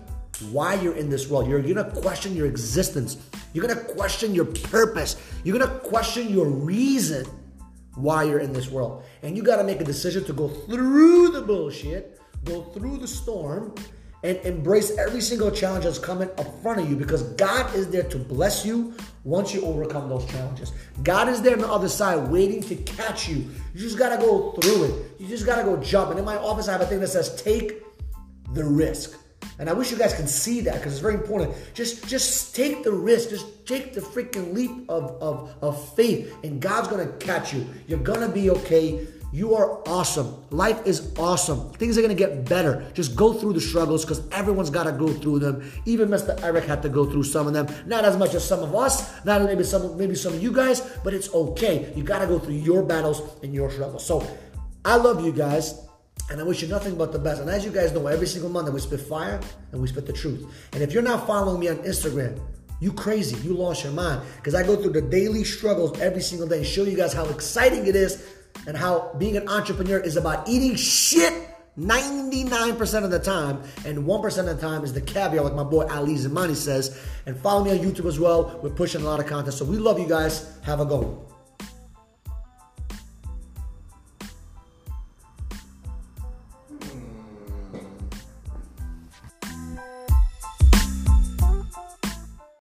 why 0.51 0.75
you're 0.75 0.97
in 0.97 1.09
this 1.09 1.29
world. 1.29 1.49
You're 1.49 1.63
gonna 1.63 1.91
question 1.91 2.35
your 2.35 2.47
existence. 2.47 3.17
You're 3.53 3.67
gonna 3.67 3.81
question 3.81 4.35
your 4.35 4.47
purpose. 4.47 5.17
You're 5.43 5.59
gonna 5.59 5.79
question 5.81 6.29
your 6.29 6.47
reason 6.47 7.27
why 7.97 8.25
you're 8.25 8.41
in 8.41 8.53
this 8.53 8.71
world. 8.71 9.03
And 9.23 9.37
you 9.37 9.43
got 9.43 9.57
to 9.57 9.65
make 9.65 9.81
a 9.81 9.85
decision 9.85 10.25
to 10.25 10.33
go 10.33 10.49
through 10.49 11.31
the 11.31 11.43
bullshit, 11.43 12.21
go 12.45 12.63
through 12.63 12.99
the 12.99 13.09
storm, 13.09 13.75
and 14.25 14.39
embrace 14.39 14.97
every 14.97 15.21
single 15.21 15.51
challenge 15.51 15.85
that's 15.85 15.99
coming 15.99 16.31
up 16.39 16.63
front 16.63 16.81
of 16.81 16.89
you 16.89 16.97
because 16.97 17.23
God 17.35 17.73
is 17.77 17.89
there 17.91 18.05
to 18.05 18.19
bless 18.19 18.65
you 18.65 18.95
once 19.23 19.53
you 19.53 19.63
overcome 19.67 20.09
those 20.09 20.25
challenges. 20.27 20.73
God 21.03 21.29
is 21.29 21.43
there 21.43 21.53
on 21.53 21.61
the 21.61 21.71
other 21.71 21.91
side 21.91 22.31
waiting 22.31 22.63
to 22.63 22.75
catch 22.75 23.29
you. 23.29 23.47
You 23.75 23.81
just 23.81 23.99
got 23.99 24.17
to 24.17 24.17
go 24.17 24.53
through 24.53 24.85
it. 24.85 25.21
You 25.21 25.29
just 25.29 25.45
got 25.45 25.57
to 25.57 25.63
go 25.63 25.77
jump. 25.77 26.11
And 26.11 26.19
in 26.19 26.25
my 26.25 26.37
office, 26.39 26.69
I 26.69 26.73
have 26.73 26.81
a 26.81 26.87
thing 26.87 27.01
that 27.01 27.09
says, 27.09 27.41
take 27.43 27.83
the 28.55 28.65
risk. 28.65 29.19
And 29.59 29.69
I 29.69 29.75
wish 29.75 29.91
you 29.91 29.99
guys 29.99 30.15
can 30.15 30.27
see 30.27 30.61
that 30.63 30.77
because 30.77 30.95
it's 30.95 31.03
very 31.03 31.15
important. 31.15 31.55
Just 31.75 32.09
just 32.09 32.57
take 32.57 32.83
the 32.83 32.91
risk. 32.91 33.31
Just 33.31 33.67
take 33.67 33.93
the 33.93 34.01
freaking 34.01 34.53
leap 34.53 34.89
of, 34.89 35.23
of, 35.23 35.55
of 35.63 35.95
faith. 35.95 36.35
And 36.43 36.61
God's 36.61 36.89
gonna 36.89 37.13
catch 37.19 37.55
you. 37.55 37.65
You're 37.87 38.01
gonna 38.01 38.29
be 38.29 38.51
okay. 38.51 39.07
You 39.35 39.57
are 39.57 39.83
awesome. 39.89 40.33
Life 40.51 40.87
is 40.87 41.13
awesome. 41.19 41.73
Things 41.73 41.99
are 41.99 42.03
gonna 42.03 42.15
get 42.15 42.49
better. 42.49 42.89
Just 42.95 43.17
go 43.17 43.33
through 43.33 43.55
the 43.55 43.61
struggles 43.61 44.05
because 44.05 44.23
everyone's 44.31 44.71
gotta 44.71 44.93
go 44.93 45.09
through 45.09 45.41
them. 45.41 45.73
Even 45.87 46.09
Mr. 46.09 46.41
Eric 46.41 46.67
had 46.67 46.83
to 46.83 46.89
go 46.89 47.05
through 47.05 47.25
some 47.25 47.49
of 47.49 47.53
them. 47.53 47.67
Not 47.85 48.05
as 48.05 48.17
much 48.17 48.35
as 48.35 48.47
some 48.47 48.63
of 48.63 48.73
us, 48.77 49.25
not 49.25 49.43
maybe 49.43 49.65
some 49.65 49.99
maybe 49.99 50.15
some 50.15 50.35
of 50.35 50.41
you 50.41 50.53
guys, 50.53 50.83
but 51.03 51.13
it's 51.13 51.35
okay. 51.35 51.93
You 51.97 52.05
gotta 52.05 52.29
go 52.29 52.39
through 52.39 52.55
your 52.55 52.85
battles 52.85 53.23
and 53.43 53.53
your 53.53 53.73
struggles. 53.73 54.07
So 54.07 54.25
I 54.85 54.95
love 54.95 55.25
you 55.25 55.33
guys. 55.33 55.81
And 56.31 56.41
I 56.41 56.45
wish 56.45 56.63
you 56.63 56.69
nothing 56.69 56.95
but 56.95 57.11
the 57.11 57.19
best. 57.19 57.41
And 57.41 57.51
as 57.51 57.65
you 57.65 57.73
guys 57.73 57.91
know, 57.91 58.07
every 58.07 58.29
single 58.29 58.51
Monday 58.51 58.71
we 58.71 58.79
spit 58.79 59.01
fire 59.01 59.41
and 59.73 59.83
we 59.83 59.89
spit 59.89 60.07
the 60.07 60.13
truth. 60.13 60.47
And 60.73 60.81
if 60.81 60.93
you're 60.93 61.03
not 61.03 61.27
following 61.27 61.59
me 61.59 61.69
on 61.69 61.79
Instagram, 61.79 62.39
you 62.81 62.93
crazy. 62.93 63.37
You 63.47 63.55
lost 63.55 63.83
your 63.83 63.93
mind. 63.93 64.21
Because 64.37 64.55
I 64.55 64.63
go 64.63 64.77
through 64.77 64.93
the 64.93 65.03
daily 65.03 65.43
struggles 65.43 65.99
every 66.01 66.21
single 66.21 66.47
day 66.47 66.59
and 66.59 66.67
show 66.67 66.85
you 66.85 66.97
guys 66.97 67.13
how 67.13 67.25
exciting 67.27 67.87
it 67.87 67.97
is 67.97 68.34
and 68.67 68.77
how 68.77 69.15
being 69.19 69.37
an 69.37 69.49
entrepreneur 69.49 69.99
is 69.99 70.17
about 70.17 70.49
eating 70.49 70.77
shit 70.77 71.33
99% 71.79 73.05
of 73.05 73.11
the 73.11 73.19
time. 73.19 73.61
And 73.85 73.99
1% 73.99 74.39
of 74.39 74.47
the 74.47 74.57
time 74.57 74.85
is 74.85 74.93
the 74.93 75.01
caviar, 75.01 75.45
like 75.45 75.55
my 75.55 75.65
boy 75.65 75.87
Ali 75.87 76.15
Zamani 76.15 76.55
says. 76.55 76.99
And 77.27 77.37
follow 77.37 77.65
me 77.65 77.73
on 77.73 77.79
YouTube 77.79 78.07
as 78.07 78.19
well. 78.19 78.61
We're 78.63 78.71
pushing 78.71 79.03
a 79.03 79.05
lot 79.05 79.21
of 79.21 79.27
content. 79.27 79.55
So 79.55 79.65
we 79.65 79.79
love 79.79 79.99
you 79.99 80.09
guys. 80.09 80.57
Have 80.63 80.81
a 80.81 80.87
go. 80.87 81.24